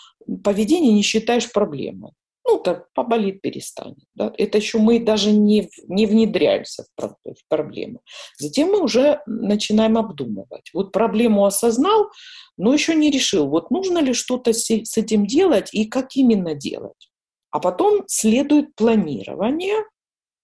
поведение 0.44 0.92
не 0.92 1.02
считаешь 1.02 1.50
проблемой. 1.50 2.12
Ну, 2.46 2.60
то 2.60 2.86
поболит, 2.94 3.42
перестанет. 3.42 4.04
Да? 4.16 4.34
Это 4.38 4.58
еще 4.58 4.80
мы 4.80 5.00
даже 5.00 5.32
не, 5.32 5.70
не 5.88 6.06
внедряемся 6.06 6.84
в, 6.98 7.08
в 7.08 7.48
проблему. 7.48 8.02
Затем 8.38 8.72
мы 8.72 8.84
уже 8.84 9.22
начинаем 9.28 9.98
обдумывать. 9.98 10.72
Вот 10.74 10.92
проблему 10.92 11.46
осознал, 11.46 12.10
но 12.58 12.74
еще 12.74 12.96
не 12.96 13.12
решил, 13.12 13.48
вот 13.48 13.72
нужно 13.72 14.00
ли 14.00 14.14
что-то 14.14 14.52
с, 14.52 14.70
с 14.70 14.98
этим 14.98 15.26
делать 15.26 15.74
и 15.74 15.86
как 15.86 16.18
именно 16.18 16.54
делать. 16.54 17.10
А 17.52 17.62
потом 17.62 18.04
следует 18.08 18.76
планирование, 18.76 19.86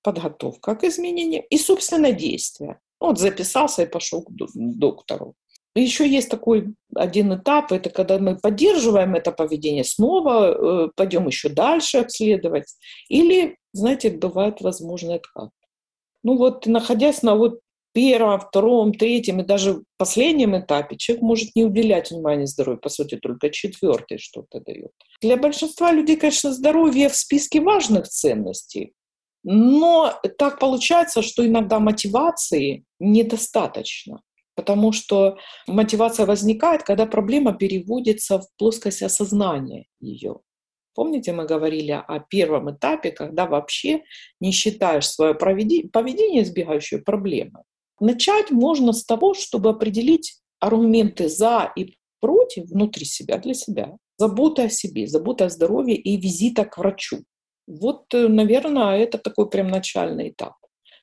подготовка 0.03 0.75
к 0.75 0.85
изменениям 0.85 1.43
и, 1.49 1.57
собственно, 1.57 2.13
действие. 2.13 2.79
Вот 3.07 3.19
записался 3.19 3.83
и 3.83 3.89
пошел 3.89 4.23
к 4.23 4.31
доктору. 4.31 5.35
Еще 5.75 6.07
есть 6.07 6.29
такой 6.29 6.73
один 6.95 7.35
этап, 7.35 7.73
это 7.73 7.89
когда 7.89 8.17
мы 8.17 8.37
поддерживаем 8.37 9.13
это 9.15 9.33
поведение, 9.33 9.83
снова 9.83 10.85
э, 10.85 10.89
пойдем 10.95 11.27
еще 11.27 11.49
дальше 11.49 11.97
обследовать. 11.97 12.75
Или, 13.09 13.57
знаете, 13.73 14.09
бывает 14.09 14.61
возможно 14.61 15.15
откат. 15.15 15.49
Ну 16.23 16.37
вот, 16.37 16.65
находясь 16.65 17.23
на 17.23 17.35
вот 17.35 17.59
первом, 17.91 18.39
втором, 18.39 18.93
третьем 18.93 19.41
и 19.41 19.45
даже 19.45 19.83
последнем 19.97 20.57
этапе, 20.57 20.95
человек 20.97 21.23
может 21.23 21.55
не 21.55 21.65
уделять 21.65 22.09
внимания 22.09 22.47
здоровью, 22.47 22.79
по 22.79 22.89
сути, 22.89 23.15
только 23.15 23.49
четвертый 23.49 24.17
что-то 24.17 24.61
дает. 24.61 24.91
Для 25.21 25.35
большинства 25.35 25.91
людей, 25.91 26.15
конечно, 26.15 26.53
здоровье 26.53 27.09
в 27.09 27.15
списке 27.15 27.59
важных 27.59 28.07
ценностей, 28.07 28.93
но 29.47 30.19
так 30.39 30.59
получается, 30.59 31.21
что 31.21 31.45
иногда 31.45 31.79
мотивации 31.79 32.83
недостаточно, 32.99 34.21
потому 34.55 34.91
что 34.91 35.37
мотивация 35.67 36.25
возникает, 36.25 36.81
когда 36.81 37.05
проблема 37.05 37.53
переводится 37.53 38.39
в 38.39 38.47
плоскость 38.57 39.03
осознания 39.03 39.85
ее. 39.99 40.39
Помните, 40.95 41.31
мы 41.31 41.45
говорили 41.45 41.91
о 41.91 42.19
первом 42.19 42.73
этапе, 42.73 43.11
когда 43.11 43.45
вообще 43.45 44.01
не 44.39 44.51
считаешь 44.51 45.07
свое 45.07 45.35
поведение 45.35 46.41
избегающей 46.41 46.99
проблемы. 46.99 47.63
Начать 47.99 48.49
можно 48.49 48.93
с 48.93 49.05
того, 49.05 49.35
чтобы 49.35 49.69
определить 49.69 50.39
аргументы 50.59 51.29
за 51.29 51.71
и 51.75 51.97
против 52.19 52.65
внутри 52.65 53.05
себя, 53.05 53.37
для 53.37 53.53
себя. 53.53 53.95
Забота 54.17 54.63
о 54.63 54.69
себе, 54.69 55.05
забота 55.05 55.45
о 55.45 55.49
здоровье 55.49 55.95
и 55.95 56.17
визита 56.17 56.65
к 56.65 56.79
врачу. 56.79 57.19
Вот, 57.67 58.13
э, 58.13 58.27
наверное, 58.27 58.97
это 58.97 59.17
такой 59.17 59.49
прям 59.49 59.67
начальный 59.67 60.29
этап. 60.29 60.55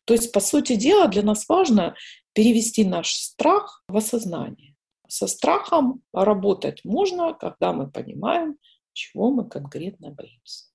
То 0.05 0.15
есть, 0.15 0.33
по 0.33 0.41
сути 0.41 0.75
дела, 0.77 1.09
для 1.09 1.23
нас 1.23 1.49
важно 1.49 1.95
перевести 2.33 2.85
наш 2.85 3.13
страх 3.13 3.83
в 3.89 3.97
осознание. 3.97 4.75
Со 5.09 5.27
страхом 5.27 6.03
работать 6.13 6.81
можно, 6.85 7.35
когда 7.35 7.73
мы 7.73 7.91
понимаем, 7.91 8.57
чего 8.93 9.31
мы 9.31 9.49
конкретно 9.49 10.11
боимся. 10.11 10.67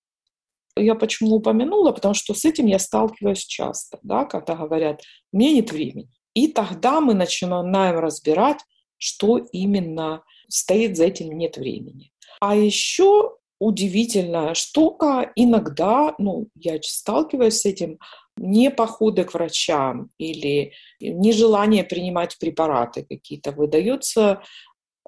Я 0.76 0.96
почему 0.96 1.36
упомянула, 1.36 1.92
потому 1.92 2.14
что 2.14 2.34
с 2.34 2.46
этим 2.46 2.68
я 2.68 2.78
сталкиваюсь 2.78 3.46
часто, 3.46 4.00
да, 4.04 4.26
когда 4.26 4.56
говорят, 4.56 5.02
меня 5.32 5.54
нет 5.54 5.72
времени. 5.72 6.10
И 6.34 6.48
тогда 6.48 7.02
мы 7.02 7.16
начинаем 7.16 7.98
разбирать, 7.98 8.60
что 9.00 9.38
именно 9.38 10.24
стоит 10.48 10.98
за 10.98 11.06
этим 11.06 11.36
нет 11.36 11.58
времени. 11.58 12.12
А 12.40 12.56
еще 12.56 13.38
удивительная 13.60 14.54
штука. 14.54 15.32
Иногда, 15.36 16.16
ну, 16.18 16.48
я 16.56 16.78
сталкиваюсь 16.82 17.62
с 17.62 17.66
этим, 17.66 18.00
не 18.38 18.70
походы 18.70 19.24
к 19.24 19.34
врачам 19.34 20.10
или 20.18 20.74
нежелание 21.00 21.84
принимать 21.84 22.38
препараты 22.38 23.04
какие-то 23.04 23.52
выдается 23.52 24.42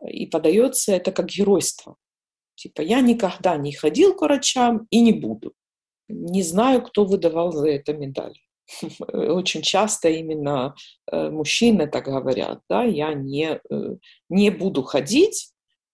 и 0.08 0.26
подается 0.26 0.94
это 0.94 1.12
как 1.12 1.28
геройство. 1.28 1.96
Типа, 2.56 2.82
я 2.82 3.02
никогда 3.02 3.56
не 3.58 3.72
ходил 3.72 4.16
к 4.16 4.22
врачам 4.22 4.88
и 4.90 5.02
не 5.02 5.14
буду. 5.14 5.54
Не 6.10 6.44
знаю, 6.44 6.82
кто 6.82 7.06
выдавал 7.06 7.52
за 7.52 7.70
это 7.70 7.94
медаль. 7.94 8.34
Очень 9.14 9.62
часто 9.62 10.10
именно 10.10 10.76
э, 11.12 11.30
мужчины 11.30 11.88
так 11.88 12.06
говорят, 12.06 12.62
да, 12.70 12.84
я 12.84 13.14
не, 13.14 13.60
э, 13.70 13.96
не 14.30 14.50
буду 14.50 14.84
ходить, 14.84 15.52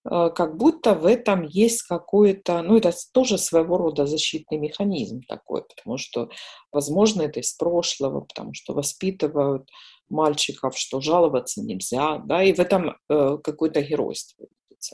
как 0.08 0.56
будто 0.56 0.94
в 0.94 1.04
этом 1.04 1.42
есть 1.42 1.82
какой-то, 1.82 2.62
ну 2.62 2.76
это 2.76 2.92
тоже 3.12 3.38
своего 3.38 3.76
рода 3.76 4.06
защитный 4.06 4.58
механизм 4.58 5.20
такой, 5.28 5.62
потому 5.64 5.98
что, 5.98 6.30
возможно, 6.72 7.22
это 7.22 7.40
из 7.40 7.52
прошлого, 7.54 8.20
потому 8.20 8.54
что 8.54 8.74
воспитывают 8.74 9.68
мальчиков, 10.08 10.78
что 10.78 11.00
жаловаться 11.00 11.62
нельзя, 11.62 12.18
да, 12.18 12.42
и 12.42 12.52
в 12.52 12.58
этом 12.58 12.96
э, 13.08 13.38
какое-то 13.42 13.82
геройство. 13.82 14.46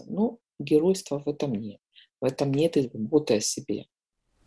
Ну, 0.06 0.38
геройства 0.58 1.20
в 1.20 1.28
этом 1.28 1.52
нет. 1.52 1.80
В 2.20 2.24
этом 2.24 2.52
нет 2.52 2.76
и 2.76 2.88
заботы 2.88 3.36
о 3.36 3.40
себе. 3.40 3.86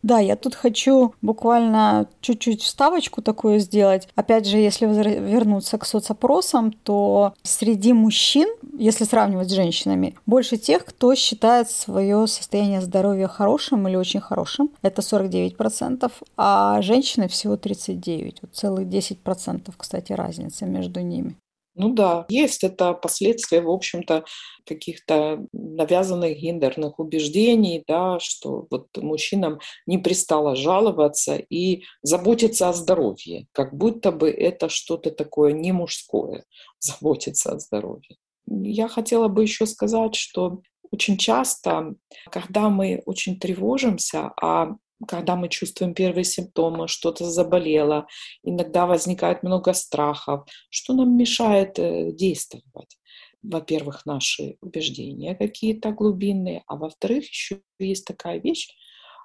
Да, 0.02 0.18
я 0.18 0.36
тут 0.36 0.54
хочу 0.54 1.14
буквально 1.20 2.08
чуть-чуть 2.20 2.62
вставочку 2.62 3.22
такую 3.22 3.58
сделать. 3.58 4.08
Опять 4.14 4.46
же, 4.46 4.58
если 4.58 4.86
вернуться 4.86 5.78
к 5.78 5.86
соцопросам, 5.86 6.72
то 6.72 7.34
среди 7.42 7.92
мужчин, 7.92 8.48
если 8.78 9.04
сравнивать 9.04 9.50
с 9.50 9.54
женщинами, 9.54 10.14
больше 10.26 10.58
тех, 10.58 10.84
кто 10.84 11.14
считает 11.14 11.70
свое 11.70 12.26
состояние 12.26 12.82
здоровья 12.82 13.26
хорошим 13.26 13.88
или 13.88 13.96
очень 13.96 14.20
хорошим. 14.20 14.70
Это 14.82 15.02
49%, 15.02 16.12
а 16.36 16.80
женщины 16.82 17.26
всего 17.28 17.54
39%. 17.54 18.36
Вот 18.42 18.54
целых 18.54 18.86
10%, 18.86 19.72
кстати, 19.76 20.12
разница 20.12 20.66
между 20.66 21.00
ними. 21.00 21.36
Ну 21.78 21.90
да, 21.92 22.24
есть 22.30 22.64
это 22.64 22.94
последствия, 22.94 23.60
в 23.60 23.70
общем-то, 23.70 24.24
каких-то 24.64 25.46
навязанных 25.52 26.38
гендерных 26.38 26.98
убеждений, 26.98 27.84
да, 27.86 28.18
что 28.18 28.66
вот 28.70 28.88
мужчинам 28.96 29.60
не 29.86 29.98
пристало 29.98 30.56
жаловаться 30.56 31.36
и 31.36 31.84
заботиться 32.02 32.70
о 32.70 32.72
здоровье, 32.72 33.46
как 33.52 33.76
будто 33.76 34.10
бы 34.10 34.30
это 34.30 34.70
что-то 34.70 35.10
такое 35.10 35.52
не 35.52 35.72
мужское, 35.72 36.44
заботиться 36.80 37.52
о 37.52 37.58
здоровье. 37.58 38.16
Я 38.46 38.88
хотела 38.88 39.28
бы 39.28 39.42
еще 39.42 39.66
сказать, 39.66 40.14
что 40.14 40.62
очень 40.90 41.18
часто, 41.18 41.94
когда 42.30 42.70
мы 42.70 43.02
очень 43.04 43.38
тревожимся, 43.38 44.32
а 44.40 44.76
когда 45.06 45.36
мы 45.36 45.48
чувствуем 45.48 45.94
первые 45.94 46.24
симптомы, 46.24 46.88
что-то 46.88 47.24
заболело, 47.24 48.06
иногда 48.42 48.86
возникает 48.86 49.42
много 49.42 49.72
страхов, 49.72 50.48
что 50.70 50.94
нам 50.94 51.16
мешает 51.16 51.78
э, 51.78 52.12
действовать. 52.12 52.98
Во-первых, 53.42 54.06
наши 54.06 54.56
убеждения 54.60 55.34
какие-то 55.34 55.92
глубинные, 55.92 56.62
а 56.66 56.76
во-вторых, 56.76 57.28
еще 57.28 57.60
есть 57.78 58.04
такая 58.04 58.40
вещь, 58.40 58.68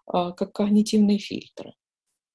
а, 0.05 0.31
как 0.31 0.53
когнитивные 0.53 1.17
фильтры. 1.17 1.73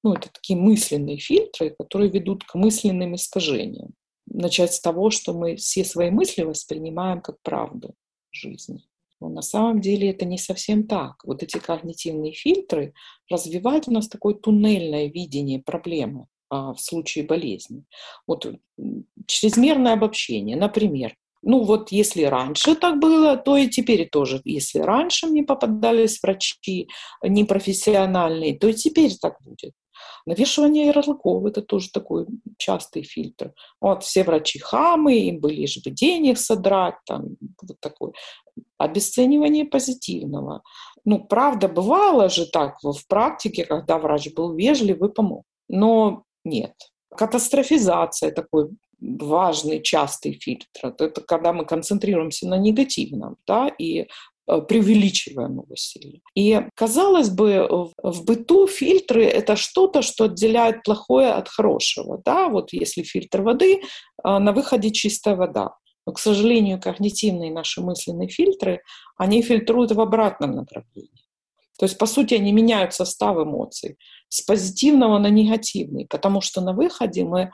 Ну, 0.03 0.13
это 0.13 0.29
такие 0.31 0.59
мысленные 0.59 1.17
фильтры, 1.17 1.75
которые 1.77 2.09
ведут 2.11 2.43
к 2.43 2.55
мысленным 2.55 3.15
искажениям. 3.15 3.93
Начать 4.25 4.73
с 4.73 4.81
того, 4.81 5.11
что 5.11 5.33
мы 5.33 5.55
все 5.55 5.85
свои 5.85 6.09
мысли 6.09 6.43
воспринимаем 6.43 7.21
как 7.21 7.37
правду 7.41 7.95
жизни. 8.31 8.83
Но 9.19 9.29
на 9.29 9.41
самом 9.41 9.81
деле 9.81 10.09
это 10.09 10.25
не 10.25 10.37
совсем 10.37 10.87
так. 10.87 11.23
Вот 11.23 11.43
эти 11.43 11.57
когнитивные 11.57 12.33
фильтры 12.33 12.93
развивают 13.29 13.87
у 13.87 13.91
нас 13.91 14.07
такое 14.07 14.35
туннельное 14.35 15.07
видение 15.07 15.59
проблемы 15.59 16.27
а, 16.49 16.73
в 16.73 16.79
случае 16.79 17.25
болезни. 17.25 17.83
Вот 18.27 18.45
чрезмерное 19.25 19.93
обобщение. 19.93 20.55
Например, 20.55 21.15
ну 21.41 21.63
вот 21.63 21.91
если 21.91 22.23
раньше 22.23 22.75
так 22.75 22.99
было, 22.99 23.37
то 23.37 23.57
и 23.57 23.67
теперь 23.67 24.09
тоже. 24.09 24.41
Если 24.43 24.79
раньше 24.79 25.27
мне 25.27 25.43
попадались 25.43 26.21
врачи 26.21 26.87
непрофессиональные, 27.23 28.57
то 28.57 28.67
и 28.67 28.73
теперь 28.73 29.15
так 29.19 29.35
будет. 29.41 29.73
Навешивание 30.25 30.87
ярлыков– 30.87 31.45
это 31.45 31.61
тоже 31.61 31.89
такой 31.91 32.25
частый 32.57 33.03
фильтр. 33.03 33.53
Вот 33.81 34.03
все 34.03 34.23
врачи 34.23 34.59
хамы, 34.59 35.17
им 35.19 35.39
бы 35.39 35.51
лишь 35.51 35.77
бы 35.83 35.91
денег 35.91 36.37
содрать, 36.37 36.95
там, 37.05 37.37
вот 37.61 37.79
такой. 37.79 38.13
Обесценивание 38.77 39.65
позитивного. 39.65 40.61
Ну, 41.05 41.23
правда, 41.23 41.67
бывало 41.67 42.29
же 42.29 42.45
так 42.45 42.77
в 42.83 43.07
практике, 43.07 43.65
когда 43.65 43.97
врач 43.97 44.33
был 44.33 44.53
вежлив 44.53 45.01
и 45.01 45.09
помог. 45.09 45.45
Но 45.69 46.23
нет. 46.43 46.73
Катастрофизация 47.15 48.31
такой 48.31 48.69
важный, 48.99 49.81
частый 49.81 50.33
фильтр. 50.33 50.67
Это 50.83 51.21
когда 51.21 51.53
мы 51.53 51.65
концентрируемся 51.65 52.47
на 52.47 52.57
негативном, 52.57 53.37
да, 53.45 53.67
и 53.67 54.07
Э, 54.49 54.61
преувеличиваем 54.61 55.53
его 55.53 55.75
сильно. 55.75 56.19
И, 56.33 56.61
казалось 56.73 57.29
бы, 57.29 57.67
в 58.01 58.23
быту 58.23 58.67
фильтры— 58.67 59.25
это 59.25 59.57
что-то, 59.57 60.01
что 60.01 60.25
отделяет 60.25 60.83
плохое 60.83 61.31
от 61.33 61.49
хорошего. 61.49 62.21
Да? 62.23 62.47
Вот 62.47 62.71
если 62.71 63.03
фильтр 63.03 63.41
воды, 63.41 63.81
э, 63.81 63.81
на 64.23 64.53
выходе 64.53 64.91
чистая 64.91 65.35
вода. 65.35 65.75
Но, 66.05 66.13
к 66.13 66.19
сожалению, 66.19 66.79
когнитивные 66.79 67.51
наши 67.51 67.81
мысленные 67.81 68.29
фильтры, 68.29 68.81
они 69.17 69.41
фильтруют 69.41 69.91
в 69.91 69.99
обратном 69.99 70.51
направлении. 70.51 71.26
То 71.77 71.85
есть, 71.85 71.97
по 71.97 72.05
сути, 72.05 72.33
они 72.33 72.51
меняют 72.51 72.93
состав 72.93 73.37
эмоций 73.37 73.97
с 74.29 74.41
позитивного 74.41 75.19
на 75.19 75.27
негативный, 75.27 76.07
потому 76.09 76.41
что 76.41 76.61
на 76.61 76.73
выходе 76.73 77.23
мы 77.23 77.51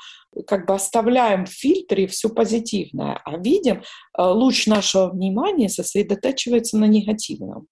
как 0.47 0.65
бы 0.65 0.73
оставляем 0.73 1.45
в 1.45 1.49
фильтре 1.49 2.07
все 2.07 2.29
позитивное, 2.29 3.21
а 3.25 3.37
видим, 3.37 3.83
э, 4.17 4.23
луч 4.23 4.65
нашего 4.67 5.09
внимания 5.09 5.69
сосредотачивается 5.69 6.77
на 6.77 6.85
негативном. 6.85 7.67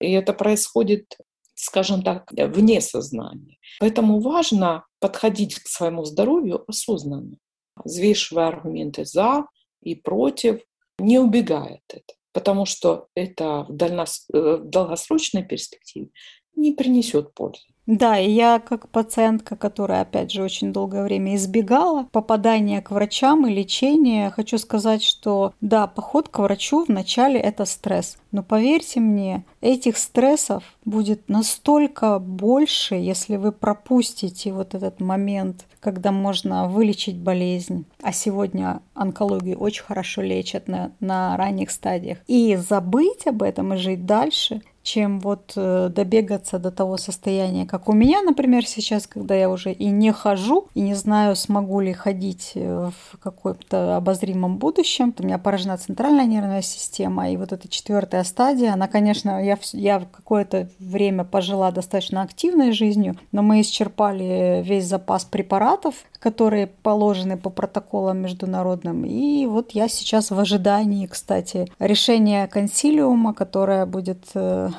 И 0.00 0.12
это 0.12 0.32
происходит, 0.32 1.18
скажем 1.54 2.02
так, 2.02 2.30
вне 2.32 2.80
сознания. 2.80 3.58
Поэтому 3.80 4.20
важно 4.20 4.84
подходить 5.00 5.56
к 5.56 5.66
своему 5.66 6.04
здоровью 6.04 6.64
осознанно, 6.68 7.36
взвешивая 7.84 8.48
аргументы 8.48 9.04
«за» 9.04 9.46
и 9.82 9.94
«против», 9.96 10.60
не 11.00 11.18
убегая 11.18 11.80
от 11.88 11.94
этого 11.94 12.18
потому 12.38 12.66
что 12.66 13.08
это 13.16 13.64
в, 13.68 13.72
дальнос... 13.72 14.28
Э, 14.32 14.58
в 14.62 14.70
долгосрочной 14.70 15.42
перспективе 15.42 16.10
не 16.58 16.72
принесет 16.72 17.32
пользы. 17.32 17.62
Да, 17.88 18.18
и 18.18 18.30
я 18.30 18.58
как 18.58 18.90
пациентка, 18.90 19.56
которая, 19.56 20.02
опять 20.02 20.30
же, 20.30 20.42
очень 20.42 20.74
долгое 20.74 21.02
время 21.02 21.36
избегала 21.36 22.06
попадания 22.12 22.82
к 22.82 22.90
врачам 22.90 23.46
и 23.46 23.54
лечения, 23.54 24.28
хочу 24.28 24.58
сказать, 24.58 25.02
что 25.02 25.54
да, 25.62 25.86
поход 25.86 26.28
к 26.28 26.38
врачу 26.38 26.84
вначале 26.86 27.40
это 27.40 27.64
стресс. 27.64 28.18
Но 28.30 28.42
поверьте 28.42 29.00
мне, 29.00 29.42
этих 29.62 29.96
стрессов 29.96 30.64
будет 30.84 31.30
настолько 31.30 32.18
больше, 32.18 32.94
если 32.94 33.36
вы 33.36 33.52
пропустите 33.52 34.52
вот 34.52 34.74
этот 34.74 35.00
момент, 35.00 35.64
когда 35.80 36.12
можно 36.12 36.68
вылечить 36.68 37.16
болезнь. 37.16 37.86
А 38.02 38.12
сегодня 38.12 38.82
онкологию 38.92 39.58
очень 39.58 39.84
хорошо 39.84 40.20
лечат 40.20 40.68
на, 40.68 40.92
на 41.00 41.38
ранних 41.38 41.70
стадиях. 41.70 42.18
И 42.26 42.54
забыть 42.56 43.26
об 43.26 43.42
этом 43.42 43.72
и 43.72 43.76
жить 43.78 44.04
дальше, 44.04 44.60
чем 44.88 45.20
вот 45.20 45.52
э, 45.54 45.90
добегаться 45.94 46.58
до 46.58 46.70
того 46.70 46.96
состояния, 46.96 47.66
как 47.66 47.90
у 47.90 47.92
меня, 47.92 48.22
например, 48.22 48.66
сейчас, 48.66 49.06
когда 49.06 49.34
я 49.34 49.50
уже 49.50 49.70
и 49.70 49.90
не 49.90 50.12
хожу, 50.12 50.68
и 50.74 50.80
не 50.80 50.94
знаю, 50.94 51.36
смогу 51.36 51.80
ли 51.80 51.92
ходить 51.92 52.52
э, 52.54 52.90
в 52.90 53.18
каком-то 53.18 53.98
обозримом 53.98 54.56
будущем. 54.56 55.14
У 55.18 55.22
меня 55.22 55.36
поражена 55.36 55.76
центральная 55.76 56.24
нервная 56.24 56.62
система, 56.62 57.30
и 57.30 57.36
вот 57.36 57.52
эта 57.52 57.68
четвертая 57.68 58.24
стадия, 58.24 58.72
она, 58.72 58.88
конечно, 58.88 59.44
я, 59.44 59.58
я 59.74 60.00
какое-то 60.00 60.70
время 60.78 61.24
пожила 61.24 61.70
достаточно 61.70 62.22
активной 62.22 62.72
жизнью, 62.72 63.18
но 63.30 63.42
мы 63.42 63.60
исчерпали 63.60 64.62
весь 64.64 64.86
запас 64.86 65.26
препаратов, 65.26 65.96
которые 66.20 66.66
положены 66.66 67.36
по 67.36 67.50
протоколам 67.50 68.18
международным. 68.18 69.04
И 69.04 69.46
вот 69.46 69.72
я 69.72 69.88
сейчас 69.88 70.30
в 70.30 70.38
ожидании, 70.38 71.06
кстати, 71.06 71.70
решения 71.78 72.46
консилиума, 72.46 73.34
которое 73.34 73.86
будет 73.86 74.24
э, 74.34 74.70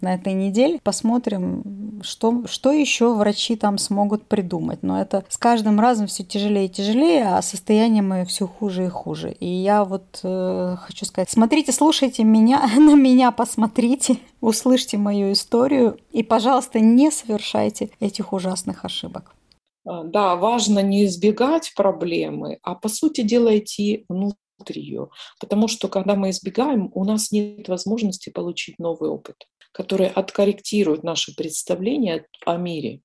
на 0.00 0.14
этой 0.14 0.32
неделе. 0.32 0.80
Посмотрим, 0.82 2.00
что, 2.02 2.46
что 2.46 2.72
еще 2.72 3.14
врачи 3.14 3.56
там 3.56 3.78
смогут 3.78 4.26
придумать. 4.26 4.82
Но 4.82 5.00
это 5.00 5.24
с 5.28 5.36
каждым 5.36 5.80
разом 5.80 6.06
все 6.06 6.24
тяжелее 6.24 6.66
и 6.66 6.70
тяжелее, 6.70 7.28
а 7.28 7.42
состояние 7.42 8.02
мое 8.02 8.24
все 8.24 8.46
хуже 8.46 8.86
и 8.86 8.88
хуже. 8.88 9.32
И 9.32 9.46
я 9.46 9.84
вот 9.84 10.20
э, 10.22 10.76
хочу 10.80 11.04
сказать, 11.04 11.30
смотрите, 11.30 11.72
слушайте 11.72 12.24
меня, 12.24 12.66
на 12.76 12.94
меня 12.94 13.30
посмотрите, 13.30 14.18
услышьте 14.40 14.96
мою 14.98 15.32
историю 15.32 15.98
и, 16.12 16.22
пожалуйста, 16.22 16.80
не 16.80 17.10
совершайте 17.10 17.90
этих 18.00 18.32
ужасных 18.32 18.84
ошибок. 18.84 19.34
А, 19.86 20.02
да, 20.04 20.36
важно 20.36 20.80
не 20.80 21.06
избегать 21.06 21.72
проблемы, 21.74 22.58
а 22.62 22.74
по 22.74 22.88
сути 22.88 23.22
дела 23.22 23.56
идти 23.56 24.04
внутрь 24.08 24.36
ее. 24.74 25.08
Потому 25.40 25.68
что 25.68 25.88
когда 25.88 26.16
мы 26.16 26.30
избегаем, 26.30 26.90
у 26.94 27.04
нас 27.04 27.30
нет 27.30 27.68
возможности 27.68 28.30
получить 28.30 28.78
новый 28.78 29.10
опыт, 29.10 29.36
который 29.72 30.08
откорректирует 30.08 31.04
наши 31.04 31.34
представления 31.34 32.26
о 32.44 32.56
мире. 32.56 33.00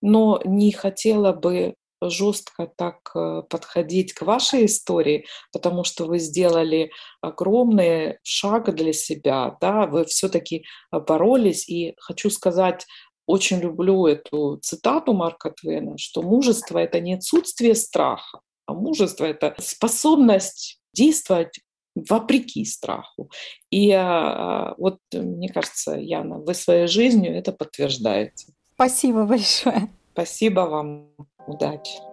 Но 0.00 0.40
не 0.44 0.70
хотела 0.70 1.32
бы 1.32 1.74
жестко 2.00 2.70
так 2.76 3.10
э, 3.16 3.42
подходить 3.50 4.12
к 4.12 4.22
вашей 4.22 4.66
истории, 4.66 5.26
потому 5.52 5.82
что 5.82 6.04
вы 6.04 6.20
сделали 6.20 6.92
огромный 7.20 8.18
шаг 8.22 8.72
для 8.72 8.92
себя, 8.92 9.56
да, 9.60 9.86
вы 9.86 10.04
все-таки 10.04 10.64
боролись, 10.92 11.68
и 11.68 11.94
хочу 11.98 12.30
сказать, 12.30 12.86
очень 13.28 13.60
люблю 13.60 14.06
эту 14.06 14.56
цитату 14.62 15.12
Марка 15.12 15.50
Твена, 15.50 15.98
что 15.98 16.22
мужество— 16.22 16.78
это 16.78 16.98
не 16.98 17.14
отсутствие 17.14 17.74
страха, 17.74 18.40
а 18.66 18.72
мужество— 18.72 19.24
это 19.26 19.54
способность 19.58 20.80
действовать 20.94 21.60
вопреки 21.94 22.64
страху. 22.64 23.30
И 23.70 23.92
а, 23.92 24.74
вот, 24.78 24.98
мне 25.12 25.50
кажется, 25.50 25.96
Яна, 25.96 26.38
вы 26.38 26.54
своей 26.54 26.86
жизнью 26.86 27.36
это 27.36 27.52
подтверждаете. 27.52 28.54
Спасибо 28.74 29.24
большое. 29.24 29.88
Спасибо 30.12 30.60
вам. 30.60 31.10
Удачи. 31.46 32.07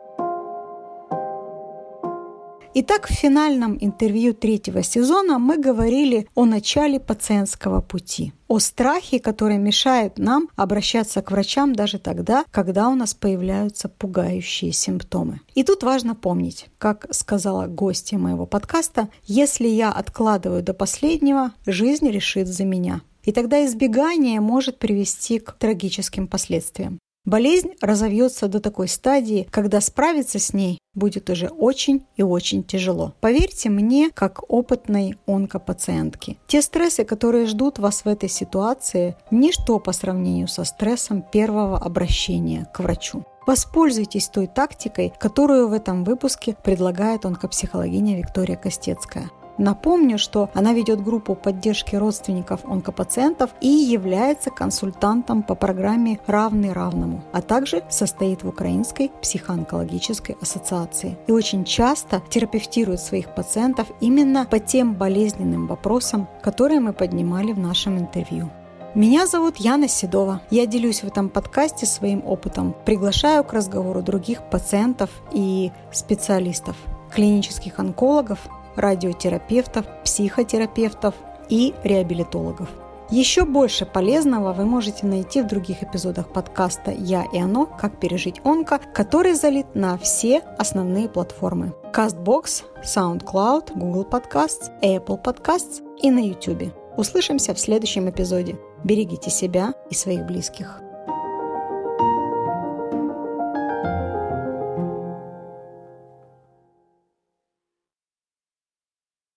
Итак, 2.77 3.07
в 3.07 3.13
финальном 3.13 3.77
интервью 3.79 4.33
третьего 4.33 4.83
сезона 4.83 5.39
мы 5.39 5.57
говорили 5.57 6.27
о 6.35 6.43
начале 6.43 6.99
пациентского 6.99 7.79
пути, 7.79 8.33
о 8.49 8.59
страхе, 8.59 9.21
который 9.21 9.57
мешает 9.57 10.17
нам 10.17 10.49
обращаться 10.57 11.21
к 11.21 11.31
врачам 11.31 11.73
даже 11.73 11.99
тогда, 11.99 12.43
когда 12.51 12.89
у 12.89 12.95
нас 12.95 13.13
появляются 13.13 13.87
пугающие 13.87 14.73
симптомы. 14.73 15.39
И 15.53 15.63
тут 15.63 15.83
важно 15.83 16.15
помнить, 16.15 16.65
как 16.77 17.07
сказала 17.11 17.67
гостья 17.67 18.17
моего 18.17 18.45
подкаста, 18.45 19.07
если 19.23 19.69
я 19.69 19.89
откладываю 19.89 20.61
до 20.61 20.73
последнего, 20.73 21.53
жизнь 21.65 22.09
решит 22.09 22.49
за 22.49 22.65
меня. 22.65 22.99
И 23.23 23.31
тогда 23.31 23.65
избегание 23.65 24.41
может 24.41 24.79
привести 24.79 25.39
к 25.39 25.53
трагическим 25.53 26.27
последствиям. 26.27 26.99
Болезнь 27.25 27.71
разовьется 27.81 28.47
до 28.47 28.59
такой 28.59 28.87
стадии, 28.87 29.47
когда 29.49 29.81
справиться 29.81 30.37
с 30.37 30.53
ней 30.53 30.77
будет 30.93 31.29
уже 31.29 31.47
очень 31.47 32.05
и 32.15 32.23
очень 32.23 32.63
тяжело. 32.63 33.13
Поверьте 33.19 33.69
мне, 33.69 34.11
как 34.13 34.43
опытной 34.47 35.17
онкопациентке. 35.27 36.37
Те 36.47 36.61
стрессы, 36.61 37.03
которые 37.03 37.47
ждут 37.47 37.79
вас 37.79 38.05
в 38.05 38.07
этой 38.07 38.29
ситуации, 38.29 39.15
ничто 39.31 39.79
по 39.79 39.91
сравнению 39.91 40.47
со 40.47 40.63
стрессом 40.63 41.23
первого 41.23 41.77
обращения 41.79 42.69
к 42.73 42.79
врачу. 42.79 43.25
Воспользуйтесь 43.47 44.27
той 44.27 44.47
тактикой, 44.47 45.13
которую 45.19 45.67
в 45.67 45.73
этом 45.73 46.03
выпуске 46.03 46.55
предлагает 46.63 47.25
онкопсихологиня 47.25 48.17
Виктория 48.17 48.55
Костецкая. 48.55 49.29
Напомню, 49.57 50.17
что 50.17 50.49
она 50.53 50.73
ведет 50.73 51.03
группу 51.03 51.33
поддержки 51.35 51.95
родственников 51.95 52.65
онкопациентов 52.65 53.51
и 53.61 53.67
является 53.67 54.49
консультантом 54.49 55.43
по 55.43 55.55
программе 55.55 56.19
«Равный 56.27 56.73
равному», 56.73 57.23
а 57.31 57.41
также 57.41 57.83
состоит 57.89 58.43
в 58.43 58.49
Украинской 58.49 59.11
психоонкологической 59.21 60.37
ассоциации. 60.41 61.17
И 61.27 61.31
очень 61.31 61.63
часто 61.63 62.21
терапевтирует 62.29 62.99
своих 62.99 63.33
пациентов 63.33 63.87
именно 64.01 64.45
по 64.45 64.59
тем 64.59 64.93
болезненным 64.93 65.67
вопросам, 65.67 66.27
которые 66.41 66.79
мы 66.79 66.91
поднимали 66.93 67.53
в 67.53 67.59
нашем 67.59 67.97
интервью. 67.97 68.49
Меня 68.93 69.27
зовут 69.27 69.57
Яна 69.57 69.89
Седова. 69.89 70.41
Я 70.49 70.65
делюсь 70.65 71.01
в 71.01 71.07
этом 71.07 71.27
подкасте 71.29 71.85
своим 71.85 72.25
опытом, 72.25 72.73
приглашаю 72.85 73.43
к 73.43 73.51
разговору 73.51 74.01
других 74.01 74.41
пациентов 74.49 75.09
и 75.33 75.71
специалистов, 75.91 76.77
клинических 77.13 77.77
онкологов, 77.77 78.39
радиотерапевтов, 78.75 79.85
психотерапевтов 80.03 81.15
и 81.49 81.73
реабилитологов. 81.83 82.69
Еще 83.11 83.45
больше 83.45 83.85
полезного 83.85 84.51
вы 84.51 84.65
можете 84.65 85.05
найти 85.05 85.43
в 85.43 85.47
других 85.47 85.83
эпизодах 85.83 86.27
подкаста 86.33 86.91
«Я 86.91 87.25
и 87.31 87.37
оно. 87.37 87.67
Как 87.67 87.99
пережить 87.99 88.41
онко», 88.43 88.79
который 88.95 89.35
залит 89.35 89.75
на 89.75 89.97
все 89.99 90.41
основные 90.57 91.07
платформы. 91.07 91.73
CastBox, 91.93 92.63
SoundCloud, 92.83 93.73
Google 93.75 94.07
Podcasts, 94.09 94.71
Apple 94.81 95.21
Podcasts 95.23 95.83
и 96.01 96.09
на 96.09 96.19
YouTube. 96.19 96.73
Услышимся 96.97 97.53
в 97.53 97.59
следующем 97.59 98.09
эпизоде. 98.09 98.57
Берегите 98.83 99.29
себя 99.29 99.73
и 99.91 99.93
своих 99.93 100.25
близких. 100.25 100.81